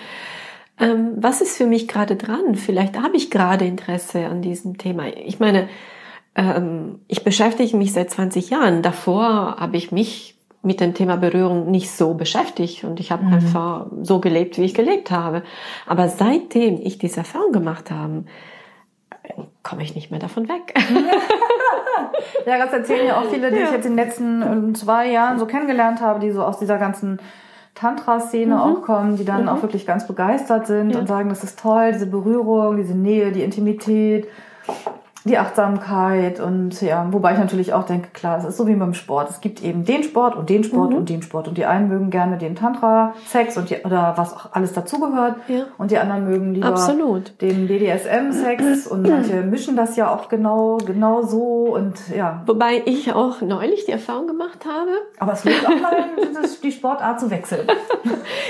ähm, 0.78 1.12
was 1.16 1.42
ist 1.42 1.56
für 1.56 1.66
mich 1.66 1.86
gerade 1.86 2.16
dran? 2.16 2.54
Vielleicht 2.54 3.00
habe 3.00 3.16
ich 3.16 3.30
gerade 3.30 3.66
Interesse 3.66 4.26
an 4.26 4.40
diesem 4.40 4.78
Thema. 4.78 5.08
Ich 5.08 5.38
meine, 5.38 5.68
ähm, 6.34 7.00
ich 7.06 7.22
beschäftige 7.22 7.76
mich 7.76 7.92
seit 7.92 8.10
20 8.10 8.50
Jahren. 8.50 8.82
Davor 8.82 9.56
habe 9.58 9.76
ich 9.76 9.92
mich 9.92 10.39
mit 10.62 10.80
dem 10.80 10.94
Thema 10.94 11.16
Berührung 11.16 11.70
nicht 11.70 11.90
so 11.90 12.14
beschäftigt 12.14 12.84
und 12.84 13.00
ich 13.00 13.10
habe 13.10 13.24
mhm. 13.24 13.34
einfach 13.34 13.86
so 14.02 14.20
gelebt, 14.20 14.58
wie 14.58 14.64
ich 14.64 14.74
gelebt 14.74 15.10
habe. 15.10 15.42
Aber 15.86 16.08
seitdem 16.08 16.78
ich 16.82 16.98
diese 16.98 17.20
Erfahrung 17.20 17.52
gemacht 17.52 17.90
habe, 17.90 18.24
komme 19.62 19.82
ich 19.82 19.94
nicht 19.94 20.10
mehr 20.10 20.20
davon 20.20 20.48
weg. 20.48 20.74
ja, 22.46 22.58
das 22.58 22.72
erzählen 22.72 23.06
ja 23.06 23.20
auch 23.20 23.26
viele, 23.26 23.50
die 23.50 23.58
ja. 23.58 23.64
ich 23.64 23.72
jetzt 23.72 23.86
in 23.86 23.96
den 23.96 24.04
letzten 24.04 24.42
ähm, 24.42 24.74
zwei 24.74 25.10
Jahren 25.10 25.38
so 25.38 25.46
kennengelernt 25.46 26.00
habe, 26.00 26.20
die 26.20 26.30
so 26.30 26.42
aus 26.42 26.58
dieser 26.58 26.78
ganzen 26.78 27.20
Tantra-Szene 27.74 28.56
mhm. 28.56 28.60
auch 28.60 28.82
kommen, 28.82 29.16
die 29.16 29.24
dann 29.24 29.42
mhm. 29.42 29.48
auch 29.48 29.62
wirklich 29.62 29.86
ganz 29.86 30.06
begeistert 30.06 30.66
sind 30.66 30.90
ja. 30.90 30.98
und 30.98 31.06
sagen, 31.06 31.28
das 31.28 31.44
ist 31.44 31.58
toll, 31.58 31.92
diese 31.92 32.06
Berührung, 32.06 32.76
diese 32.76 32.94
Nähe, 32.94 33.32
die 33.32 33.42
Intimität. 33.42 34.28
Die 35.24 35.36
Achtsamkeit 35.36 36.40
und 36.40 36.80
ja, 36.80 37.06
wobei 37.10 37.32
ich 37.32 37.38
natürlich 37.38 37.74
auch 37.74 37.84
denke, 37.84 38.08
klar, 38.14 38.38
es 38.38 38.44
ist 38.44 38.56
so 38.56 38.66
wie 38.66 38.74
beim 38.74 38.94
Sport. 38.94 39.28
Es 39.28 39.40
gibt 39.42 39.62
eben 39.62 39.84
den 39.84 40.02
Sport 40.02 40.34
und 40.34 40.48
den 40.48 40.64
Sport 40.64 40.90
mhm. 40.90 40.96
und 40.96 41.08
den 41.10 41.22
Sport 41.22 41.46
und 41.46 41.58
die 41.58 41.66
einen 41.66 41.88
mögen 41.88 42.08
gerne 42.08 42.38
den 42.38 42.56
Tantra-Sex 42.56 43.58
und 43.58 43.68
die, 43.68 43.76
oder 43.84 44.14
was 44.16 44.34
auch 44.34 44.52
alles 44.52 44.72
dazugehört 44.72 45.36
ja. 45.48 45.64
und 45.76 45.90
die 45.90 45.98
anderen 45.98 46.24
mögen 46.24 46.54
lieber 46.54 46.68
Absolut. 46.68 47.38
den 47.42 47.68
BDSM-Sex 47.68 48.86
und 48.86 49.06
manche 49.06 49.42
mischen 49.42 49.76
das 49.76 49.96
ja 49.96 50.10
auch 50.10 50.30
genau 50.30 50.78
genau 50.78 51.22
so 51.22 51.74
und 51.74 51.96
ja. 52.16 52.42
Wobei 52.46 52.82
ich 52.86 53.12
auch 53.12 53.42
neulich 53.42 53.84
die 53.84 53.92
Erfahrung 53.92 54.26
gemacht 54.26 54.64
habe. 54.64 54.90
Aber 55.18 55.34
es 55.34 55.44
lohnt 55.44 55.66
auch 55.66 55.80
mal, 55.80 55.96
die 56.62 56.72
Sportart 56.72 57.20
zu 57.20 57.30
wechseln. 57.30 57.66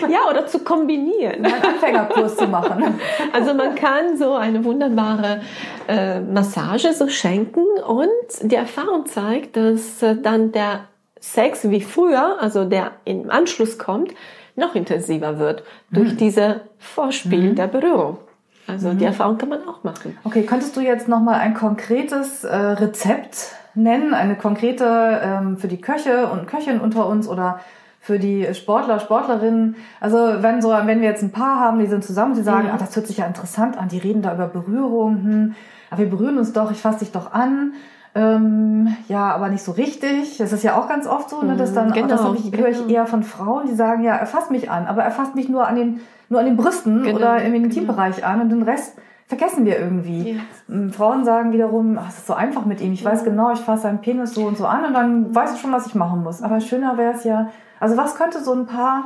ja, 0.08 0.30
oder 0.30 0.46
zu 0.46 0.60
kombinieren. 0.60 1.44
Einen 1.44 1.62
Anfängerkurs 1.62 2.36
zu 2.36 2.46
machen. 2.46 2.94
Also 3.32 3.54
man 3.54 3.74
kann 3.74 4.16
so 4.16 4.34
eine 4.34 4.64
wunderbare 4.64 5.40
äh, 5.88 6.20
Massage 6.20 6.59
so 6.92 7.08
schenken 7.08 7.64
und 7.86 8.08
die 8.50 8.56
Erfahrung 8.56 9.06
zeigt, 9.06 9.56
dass 9.56 10.02
äh, 10.02 10.16
dann 10.20 10.52
der 10.52 10.86
Sex 11.20 11.68
wie 11.68 11.80
früher, 11.80 12.40
also 12.40 12.64
der 12.64 12.92
im 13.04 13.30
Anschluss 13.30 13.78
kommt, 13.78 14.14
noch 14.56 14.74
intensiver 14.74 15.38
wird 15.38 15.62
durch 15.90 16.12
mhm. 16.12 16.16
diese 16.16 16.60
Vorspiel 16.78 17.50
mhm. 17.50 17.54
der 17.54 17.66
Berührung. 17.66 18.18
Also 18.66 18.88
mhm. 18.88 18.98
die 18.98 19.04
Erfahrung 19.04 19.38
kann 19.38 19.48
man 19.48 19.66
auch 19.66 19.82
machen. 19.84 20.16
Okay, 20.24 20.42
könntest 20.42 20.76
du 20.76 20.80
jetzt 20.80 21.08
noch 21.08 21.20
mal 21.20 21.38
ein 21.38 21.54
konkretes 21.54 22.44
äh, 22.44 22.54
Rezept 22.54 23.54
nennen, 23.74 24.14
eine 24.14 24.36
konkrete 24.36 25.20
ähm, 25.22 25.56
für 25.56 25.68
die 25.68 25.80
Köche 25.80 26.28
und 26.28 26.46
Köchin 26.46 26.80
unter 26.80 27.06
uns 27.06 27.28
oder 27.28 27.60
für 28.00 28.18
die 28.18 28.54
Sportler, 28.54 28.98
Sportlerinnen. 28.98 29.76
Also 30.00 30.16
wenn 30.16 30.62
so, 30.62 30.70
wenn 30.70 31.00
wir 31.00 31.08
jetzt 31.08 31.22
ein 31.22 31.32
Paar 31.32 31.60
haben, 31.60 31.78
die 31.78 31.86
sind 31.86 32.02
zusammen, 32.02 32.34
die 32.34 32.42
sagen, 32.42 32.70
ah, 32.72 32.78
das 32.78 32.96
hört 32.96 33.06
sich 33.06 33.18
ja 33.18 33.26
interessant 33.26 33.76
an, 33.78 33.88
die 33.88 33.98
reden 33.98 34.22
da 34.22 34.34
über 34.34 34.46
Berührung, 34.46 35.22
hm, 35.22 35.54
aber 35.90 36.02
wir 36.02 36.10
berühren 36.10 36.38
uns 36.38 36.52
doch, 36.52 36.70
ich 36.70 36.78
fasse 36.78 37.00
dich 37.00 37.12
doch 37.12 37.32
an. 37.32 37.74
Ähm, 38.14 38.96
ja, 39.08 39.32
aber 39.32 39.48
nicht 39.48 39.62
so 39.62 39.72
richtig. 39.72 40.38
Das 40.38 40.52
ist 40.52 40.64
ja 40.64 40.76
auch 40.76 40.88
ganz 40.88 41.06
oft 41.06 41.30
so, 41.30 41.42
ne, 41.42 41.56
dass 41.56 41.74
dann, 41.74 41.92
genau, 41.92 42.08
das 42.08 42.20
ich, 42.34 42.50
genau. 42.50 42.64
höre 42.64 42.70
ich 42.70 42.78
genau. 42.78 42.90
eher 42.92 43.06
von 43.06 43.22
Frauen, 43.22 43.66
die 43.66 43.74
sagen, 43.74 44.02
ja, 44.02 44.16
er 44.16 44.26
fasst 44.26 44.50
mich 44.50 44.70
an, 44.70 44.86
aber 44.86 45.02
er 45.02 45.12
fasst 45.12 45.36
mich 45.36 45.48
nur 45.48 45.66
an 45.66 45.76
den, 45.76 46.00
nur 46.28 46.40
an 46.40 46.46
den 46.46 46.56
Brüsten 46.56 47.04
genau, 47.04 47.16
oder 47.16 47.42
im 47.42 47.54
Intimbereich 47.54 48.16
genau. 48.16 48.28
an 48.28 48.40
und 48.40 48.48
den 48.50 48.62
Rest 48.62 48.96
vergessen 49.26 49.64
wir 49.64 49.78
irgendwie. 49.78 50.32
Ja. 50.32 50.40
Ähm, 50.68 50.92
Frauen 50.92 51.24
sagen 51.24 51.52
wiederum, 51.52 51.98
ach, 52.00 52.08
es 52.08 52.18
ist 52.18 52.26
so 52.26 52.34
einfach 52.34 52.66
mit 52.66 52.80
ihm. 52.80 52.92
Ich 52.92 53.04
weiß 53.04 53.22
genau, 53.22 53.52
ich 53.52 53.60
fasse 53.60 53.84
seinen 53.84 54.00
Penis 54.00 54.34
so 54.34 54.44
und 54.44 54.58
so 54.58 54.66
an 54.66 54.84
und 54.84 54.92
dann 54.92 55.32
weiß 55.32 55.54
ich 55.54 55.60
schon, 55.60 55.70
was 55.70 55.86
ich 55.86 55.94
machen 55.94 56.24
muss. 56.24 56.42
Aber 56.42 56.60
schöner 56.60 56.98
wäre 56.98 57.14
es 57.14 57.22
ja, 57.22 57.50
also 57.78 57.96
was 57.96 58.16
könnte 58.16 58.42
so 58.42 58.52
ein 58.52 58.66
paar 58.66 59.04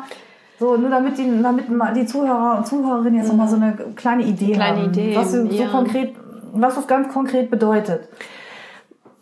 so, 0.59 0.77
nur 0.77 0.89
damit 0.89 1.19
die, 1.19 1.43
damit 1.43 1.67
die 1.97 2.07
Zuhörer 2.07 2.59
und 2.59 2.67
Zuhörerinnen 2.67 3.17
jetzt 3.17 3.27
ja. 3.27 3.33
nochmal 3.33 3.49
so 3.49 3.57
eine 3.57 3.73
kleine 3.97 4.23
Idee 4.23 4.53
kleine 4.53 4.83
haben. 4.83 4.89
Idee, 4.89 5.17
was 5.17 5.33
so, 5.33 5.45
ja. 5.45 5.69
konkret, 5.69 6.15
was 6.55 6.75
das 6.77 6.87
ganz 6.87 7.13
konkret 7.13 7.51
bedeutet. 7.51 8.09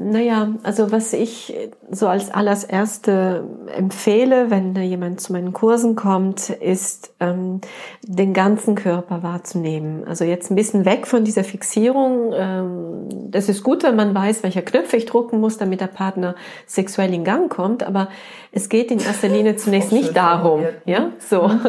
Naja, 0.05 0.55
also 0.63 0.91
was 0.91 1.13
ich 1.13 1.55
so 1.91 2.09
als 2.09 2.31
allererste 2.31 3.45
empfehle, 3.77 4.51
wenn 4.51 4.75
jemand 4.75 5.21
zu 5.21 5.33
meinen 5.33 5.53
Kursen 5.53 5.95
kommt, 5.95 6.51
ist 6.51 7.15
ähm, 7.21 7.61
den 8.03 8.33
ganzen 8.33 8.75
Körper 8.75 9.23
wahrzunehmen. 9.23 10.05
Also 10.07 10.25
jetzt 10.25 10.51
ein 10.51 10.57
bisschen 10.57 10.85
weg 10.85 11.07
von 11.07 11.25
dieser 11.25 11.45
Fixierung. 11.45 12.33
Ähm, 12.35 13.31
das 13.31 13.49
ist 13.49 13.63
gut, 13.63 13.85
wenn 13.85 13.95
man 13.95 14.15
weiß, 14.15 14.43
welcher 14.43 14.63
Knöpfe 14.63 14.97
ich 14.97 15.07
drucken 15.07 15.41
muss, 15.41 15.59
damit 15.59 15.81
der 15.81 15.87
Partner 15.87 16.35
sexuell 16.67 17.13
in 17.15 17.23
Gang 17.23 17.51
kommt. 17.51 17.85
Aber 17.85 18.09
es 18.51 18.69
geht 18.69 18.91
in 18.91 18.99
erster 18.99 19.29
Linie 19.29 19.57
zunächst 19.57 19.93
nicht 19.93 20.17
darum. 20.17 20.65
Ja, 20.85 21.13
so. 21.19 21.51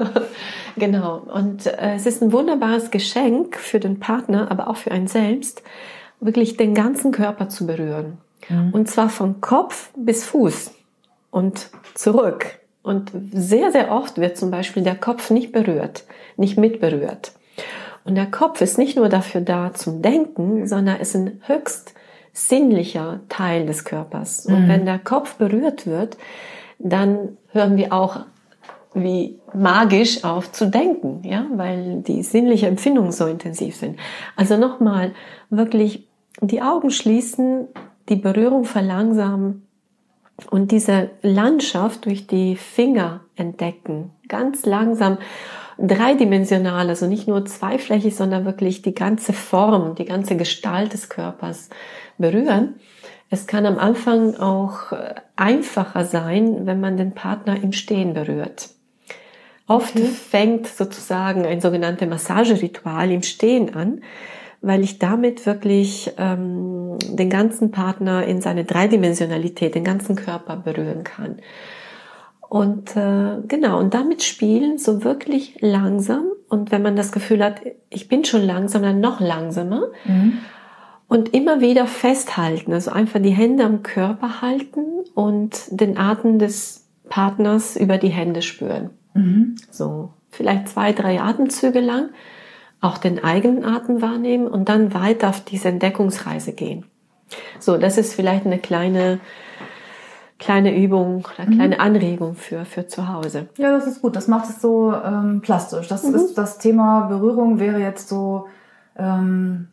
genau. 0.76 1.18
Und 1.18 1.66
äh, 1.66 1.96
es 1.96 2.06
ist 2.06 2.22
ein 2.22 2.32
wunderbares 2.32 2.92
Geschenk 2.92 3.58
für 3.58 3.80
den 3.80 4.00
Partner, 4.00 4.50
aber 4.52 4.68
auch 4.68 4.78
für 4.78 4.92
einen 4.92 5.08
selbst 5.08 5.64
wirklich 6.20 6.58
den 6.58 6.74
ganzen 6.74 7.12
Körper 7.12 7.50
zu 7.50 7.68
berühren. 7.68 8.18
Mhm. 8.50 8.72
Und 8.74 8.90
zwar 8.90 9.10
von 9.10 9.42
Kopf 9.42 9.92
bis 9.96 10.26
Fuß 10.26 10.72
und 11.32 11.70
zurück. 11.96 12.60
Und 12.82 13.12
sehr, 13.32 13.72
sehr 13.72 13.92
oft 13.92 14.18
wird 14.18 14.38
zum 14.38 14.52
Beispiel 14.52 14.84
der 14.84 14.96
Kopf 14.96 15.30
nicht 15.30 15.52
berührt, 15.52 16.04
nicht 16.36 16.58
mitberührt. 16.58 17.32
Und 18.04 18.16
der 18.16 18.30
Kopf 18.30 18.60
ist 18.60 18.78
nicht 18.78 18.98
nur 18.98 19.08
dafür 19.08 19.42
da 19.42 19.74
zum 19.74 20.02
Denken, 20.02 20.68
sondern 20.68 21.00
ist 21.00 21.16
ein 21.16 21.42
höchst 21.46 21.94
sinnlicher 22.34 23.22
Teil 23.30 23.66
des 23.66 23.86
Körpers. 23.86 24.46
Und 24.46 24.66
mhm. 24.66 24.68
wenn 24.68 24.86
der 24.86 25.00
Kopf 25.00 25.36
berührt 25.36 25.88
wird, 25.88 26.18
dann 26.80 27.38
hören 27.52 27.78
wir 27.78 27.94
auch 27.94 28.26
wie 28.94 29.40
magisch 29.54 30.24
auf 30.24 30.52
zu 30.52 30.70
denken, 30.70 31.22
ja, 31.24 31.46
weil 31.56 32.02
die 32.02 32.24
sinnliche 32.24 32.68
Empfindungen 32.68 33.12
so 33.12 33.26
intensiv 33.26 33.76
sind. 33.76 33.98
Also 34.36 34.58
nochmal 34.58 35.14
wirklich 35.50 36.08
die 36.42 36.62
Augen 36.62 36.92
schließen, 36.92 37.68
die 38.10 38.16
Berührung 38.16 38.66
verlangsamen 38.66 39.66
und 40.50 40.72
diese 40.72 41.12
Landschaft 41.22 42.06
durch 42.06 42.28
die 42.28 42.56
Finger 42.56 43.22
entdecken. 43.36 44.12
Ganz 44.28 44.66
langsam, 44.66 45.18
dreidimensional, 45.78 46.90
also 46.90 47.08
nicht 47.08 47.28
nur 47.28 47.46
zweiflächig, 47.46 48.16
sondern 48.16 48.46
wirklich 48.46 48.82
die 48.82 48.94
ganze 48.94 49.34
Form, 49.34 49.96
die 49.96 50.06
ganze 50.06 50.36
Gestalt 50.38 50.94
des 50.94 51.10
Körpers 51.10 51.70
berühren. 52.18 52.76
Es 53.30 53.48
kann 53.48 53.66
am 53.66 53.80
Anfang 53.80 54.36
auch 54.36 54.92
äh, 54.92 55.16
einfacher 55.36 56.06
sein, 56.06 56.68
wenn 56.68 56.80
man 56.80 56.98
den 56.98 57.16
Partner 57.16 57.62
im 57.62 57.72
Stehen 57.72 58.14
berührt. 58.14 58.70
Oft 59.68 59.96
okay. 59.96 60.06
fängt 60.06 60.68
sozusagen 60.68 61.46
ein 61.46 61.62
sogenanntes 61.62 62.08
Massageritual 62.08 63.12
im 63.12 63.24
Stehen 63.24 63.74
an, 63.74 64.02
weil 64.62 64.84
ich 64.84 65.00
damit 65.00 65.46
wirklich 65.46 66.12
ähm, 66.18 66.98
den 67.00 67.30
ganzen 67.30 67.72
Partner 67.72 68.26
in 68.26 68.42
seine 68.42 68.66
Dreidimensionalität, 68.66 69.76
den 69.76 69.84
ganzen 69.84 70.16
Körper 70.16 70.58
berühren 70.58 71.04
kann. 71.04 71.38
Und 72.50 72.96
äh, 72.96 73.42
genau, 73.48 73.80
und 73.80 73.94
damit 73.94 74.22
spielen 74.22 74.78
so 74.78 75.04
wirklich 75.04 75.58
langsam. 75.62 76.26
Und 76.50 76.72
wenn 76.72 76.84
man 76.84 76.96
das 76.96 77.12
Gefühl 77.12 77.44
hat, 77.44 77.62
ich 77.90 78.08
bin 78.08 78.26
schon 78.26 78.44
langsam, 78.44 78.84
dann 78.84 79.00
noch 79.00 79.20
langsamer. 79.20 79.88
Mhm. 80.06 80.38
Und 81.08 81.34
immer 81.34 81.62
wieder 81.62 81.88
festhalten, 81.88 82.74
also 82.74 82.92
einfach 82.92 83.22
die 83.22 83.32
Hände 83.32 83.64
am 83.64 83.82
Körper 83.82 84.42
halten 84.42 84.86
und 85.14 85.66
den 85.70 85.98
Atem 85.98 86.38
des 86.40 86.88
Partners 87.10 87.76
über 87.76 87.98
die 87.98 88.10
Hände 88.10 88.42
spüren. 88.42 88.92
Mhm. 89.14 89.56
So, 89.72 90.14
vielleicht 90.30 90.70
zwei, 90.70 90.94
drei 90.94 91.22
Atemzüge 91.22 91.80
lang 91.80 92.10
auch 92.82 92.98
den 92.98 93.24
eigenen 93.24 93.64
Atem 93.64 94.02
wahrnehmen 94.02 94.48
und 94.48 94.68
dann 94.68 94.94
weiter 94.94 95.30
auf 95.30 95.40
diese 95.42 95.70
Entdeckungsreise 95.70 96.52
gehen. 96.52 96.86
So, 97.60 97.78
das 97.78 97.98
ist 97.98 98.14
vielleicht 98.14 98.46
eine 98.46 98.60
kleine 98.60 99.20
kleine 100.38 100.76
Übung 100.76 101.26
oder 101.34 101.48
mhm. 101.48 101.56
kleine 101.56 101.80
Anregung 101.80 102.36
für 102.36 102.66
für 102.66 102.88
zu 102.88 103.08
Hause. 103.08 103.48
Ja, 103.58 103.72
das 103.72 103.88
ist 103.88 104.02
gut. 104.02 104.16
Das 104.18 104.28
macht 104.28 104.50
es 104.50 104.62
so 104.62 104.94
ähm, 104.94 105.40
plastisch. 105.42 105.88
Das 105.88 106.04
mhm. 106.04 106.16
ist 106.16 106.38
das 106.38 106.58
Thema 106.58 107.08
Berührung 107.08 107.60
wäre 107.60 107.80
jetzt 107.80 108.10
so 108.10 108.48
ähm, 108.98 109.70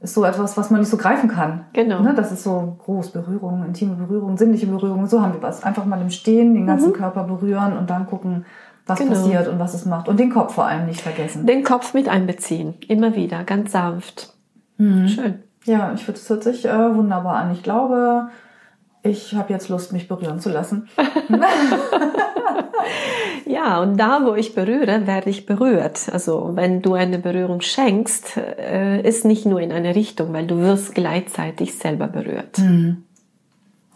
ist 0.00 0.14
so 0.14 0.24
etwas, 0.24 0.56
was 0.56 0.70
man 0.70 0.80
nicht 0.80 0.90
so 0.90 0.96
greifen 0.96 1.28
kann. 1.28 1.64
Genau. 1.72 2.00
Ne? 2.00 2.14
Das 2.14 2.30
ist 2.32 2.42
so 2.42 2.76
groß 2.84 3.10
Berührung, 3.10 3.64
intime 3.64 3.94
Berührung, 3.94 4.36
sinnliche 4.36 4.66
Berührung. 4.66 5.06
So 5.06 5.20
haben 5.20 5.34
wir 5.34 5.42
was. 5.42 5.62
Einfach 5.62 5.84
mal 5.84 6.00
im 6.00 6.10
Stehen 6.10 6.54
den 6.54 6.66
ganzen 6.66 6.90
mhm. 6.90 6.94
Körper 6.94 7.24
berühren 7.24 7.76
und 7.76 7.90
dann 7.90 8.06
gucken, 8.06 8.44
was 8.86 8.98
genau. 8.98 9.12
passiert 9.12 9.48
und 9.48 9.58
was 9.58 9.74
es 9.74 9.86
macht. 9.86 10.08
Und 10.08 10.20
den 10.20 10.30
Kopf 10.30 10.54
vor 10.54 10.66
allem 10.66 10.86
nicht 10.86 11.00
vergessen. 11.00 11.46
Den 11.46 11.64
Kopf 11.64 11.94
mit 11.94 12.08
einbeziehen. 12.08 12.74
Immer 12.86 13.16
wieder, 13.16 13.44
ganz 13.44 13.72
sanft. 13.72 14.34
Mhm. 14.76 15.08
Schön. 15.08 15.42
Ja, 15.64 15.92
ich 15.94 16.04
finde, 16.04 16.20
es 16.20 16.28
hört 16.28 16.44
sich 16.44 16.66
äh, 16.66 16.94
wunderbar 16.94 17.36
an. 17.36 17.52
Ich 17.52 17.62
glaube, 17.62 18.28
ich 19.02 19.34
habe 19.34 19.52
jetzt 19.52 19.68
Lust, 19.68 19.92
mich 19.92 20.08
berühren 20.08 20.40
zu 20.40 20.50
lassen. 20.50 20.88
ja, 23.46 23.80
und 23.80 23.96
da, 23.96 24.20
wo 24.24 24.34
ich 24.34 24.54
berühre, 24.54 25.06
werde 25.06 25.30
ich 25.30 25.46
berührt. 25.46 26.10
Also 26.12 26.50
wenn 26.54 26.82
du 26.82 26.94
eine 26.94 27.18
Berührung 27.18 27.62
schenkst, 27.62 28.36
äh, 28.36 29.00
ist 29.00 29.24
nicht 29.24 29.46
nur 29.46 29.60
in 29.60 29.72
eine 29.72 29.94
Richtung, 29.94 30.32
weil 30.34 30.46
du 30.46 30.58
wirst 30.58 30.94
gleichzeitig 30.94 31.74
selber 31.74 32.08
berührt. 32.08 32.58
Mhm. 32.58 33.04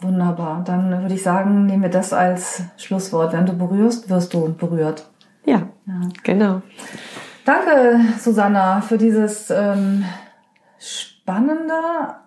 Wunderbar. 0.01 0.63
Dann 0.65 1.01
würde 1.01 1.15
ich 1.15 1.23
sagen, 1.23 1.65
nehmen 1.65 1.83
wir 1.83 1.89
das 1.89 2.13
als 2.13 2.63
Schlusswort. 2.77 3.33
Wenn 3.33 3.45
du 3.45 3.53
berührst, 3.53 4.09
wirst 4.09 4.33
du 4.33 4.53
berührt. 4.53 5.05
Ja, 5.45 5.63
ja. 5.85 6.01
genau. 6.23 6.61
Danke, 7.43 7.99
Susanna, 8.17 8.81
für 8.81 8.97
dieses 8.97 9.49
ähm, 9.49 10.05
spannende, 10.77 11.73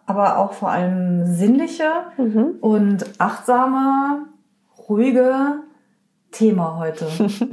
aber 0.06 0.38
auch 0.38 0.52
vor 0.52 0.70
allem 0.70 1.26
sinnliche 1.26 1.90
mhm. 2.18 2.56
und 2.61 3.04
achtsame, 3.18 4.26
ruhige 4.88 5.61
Thema 6.32 6.78
heute. 6.78 7.06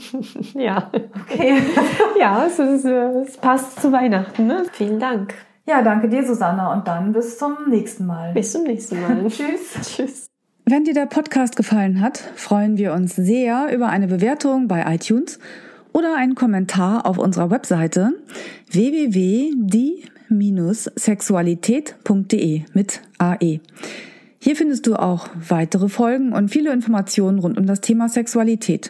ja. 0.53 0.89
Okay. 1.21 1.61
ja, 2.19 2.45
es, 2.45 2.59
ist, 2.59 2.85
es 2.85 3.37
passt 3.37 3.81
zu 3.81 3.91
Weihnachten. 3.91 4.47
Ne? 4.47 4.65
Vielen 4.71 4.99
Dank. 4.99 5.35
Ja, 5.69 5.81
danke 5.83 6.09
dir, 6.09 6.25
Susanna, 6.25 6.73
und 6.73 6.87
dann 6.87 7.13
bis 7.13 7.37
zum 7.37 7.55
nächsten 7.69 8.07
Mal. 8.07 8.33
Bis 8.33 8.53
zum 8.53 8.63
nächsten 8.63 8.99
Mal. 8.99 9.23
Tschüss. 9.27 9.75
Tschüss. 9.83 10.25
Wenn 10.65 10.83
dir 10.83 10.95
der 10.95 11.05
Podcast 11.05 11.55
gefallen 11.55 12.01
hat, 12.01 12.17
freuen 12.35 12.79
wir 12.79 12.93
uns 12.93 13.15
sehr 13.15 13.71
über 13.71 13.89
eine 13.89 14.07
Bewertung 14.07 14.67
bei 14.67 14.83
iTunes 14.91 15.37
oder 15.93 16.15
einen 16.15 16.33
Kommentar 16.33 17.05
auf 17.05 17.19
unserer 17.19 17.51
Webseite 17.51 18.13
www.die 18.71 20.05
anja-sexualität.de 20.31 22.63
mit 22.73 23.01
AE. 23.19 23.59
Hier 24.39 24.55
findest 24.55 24.87
du 24.87 24.95
auch 24.95 25.27
weitere 25.47 25.87
Folgen 25.87 26.33
und 26.33 26.49
viele 26.49 26.73
Informationen 26.73 27.37
rund 27.37 27.59
um 27.59 27.67
das 27.67 27.81
Thema 27.81 28.09
Sexualität. 28.09 28.89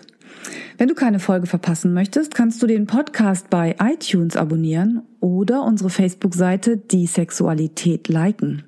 Wenn 0.77 0.87
du 0.87 0.95
keine 0.95 1.19
Folge 1.19 1.47
verpassen 1.47 1.93
möchtest, 1.93 2.33
kannst 2.33 2.61
du 2.61 2.67
den 2.67 2.87
Podcast 2.87 3.49
bei 3.49 3.75
iTunes 3.81 4.35
abonnieren 4.35 5.03
oder 5.19 5.63
unsere 5.63 5.89
Facebook-Seite 5.89 6.77
Die 6.77 7.05
Sexualität 7.05 8.07
liken. 8.07 8.63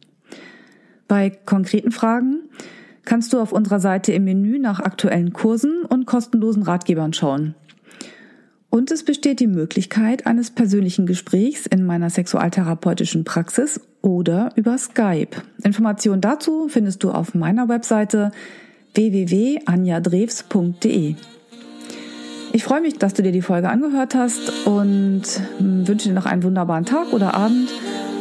Bei 1.07 1.29
konkreten 1.29 1.91
Fragen 1.91 2.49
kannst 3.05 3.33
du 3.33 3.39
auf 3.39 3.51
unserer 3.51 3.79
Seite 3.79 4.13
im 4.13 4.23
Menü 4.23 4.59
nach 4.59 4.79
aktuellen 4.79 5.33
Kursen 5.33 5.83
und 5.83 6.05
kostenlosen 6.05 6.63
Ratgebern 6.63 7.13
schauen. 7.13 7.55
Und 8.69 8.89
es 8.89 9.03
besteht 9.03 9.41
die 9.41 9.47
Möglichkeit 9.47 10.25
eines 10.25 10.51
persönlichen 10.51 11.05
Gesprächs 11.05 11.65
in 11.65 11.85
meiner 11.85 12.09
sexualtherapeutischen 12.09 13.25
Praxis 13.25 13.81
oder 14.01 14.51
über 14.55 14.77
Skype. 14.77 15.41
Informationen 15.61 16.21
dazu 16.21 16.69
findest 16.69 17.03
du 17.03 17.11
auf 17.11 17.35
meiner 17.35 17.67
Webseite 17.67 18.31
www.anjadrews.de. 18.95 21.15
Ich 22.53 22.63
freue 22.63 22.81
mich, 22.81 22.97
dass 22.97 23.13
du 23.13 23.23
dir 23.23 23.31
die 23.31 23.41
Folge 23.41 23.69
angehört 23.69 24.13
hast 24.13 24.65
und 24.65 25.23
wünsche 25.59 26.09
dir 26.09 26.13
noch 26.15 26.25
einen 26.25 26.43
wunderbaren 26.43 26.85
Tag 26.85 27.13
oder 27.13 27.33
Abend 27.33 27.69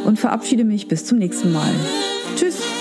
und 0.05 0.19
verabschiede 0.19 0.63
mich 0.63 0.87
bis 0.87 1.05
zum 1.05 1.17
nächsten 1.17 1.51
Mal. 1.51 1.71
Tschüss! 2.35 2.80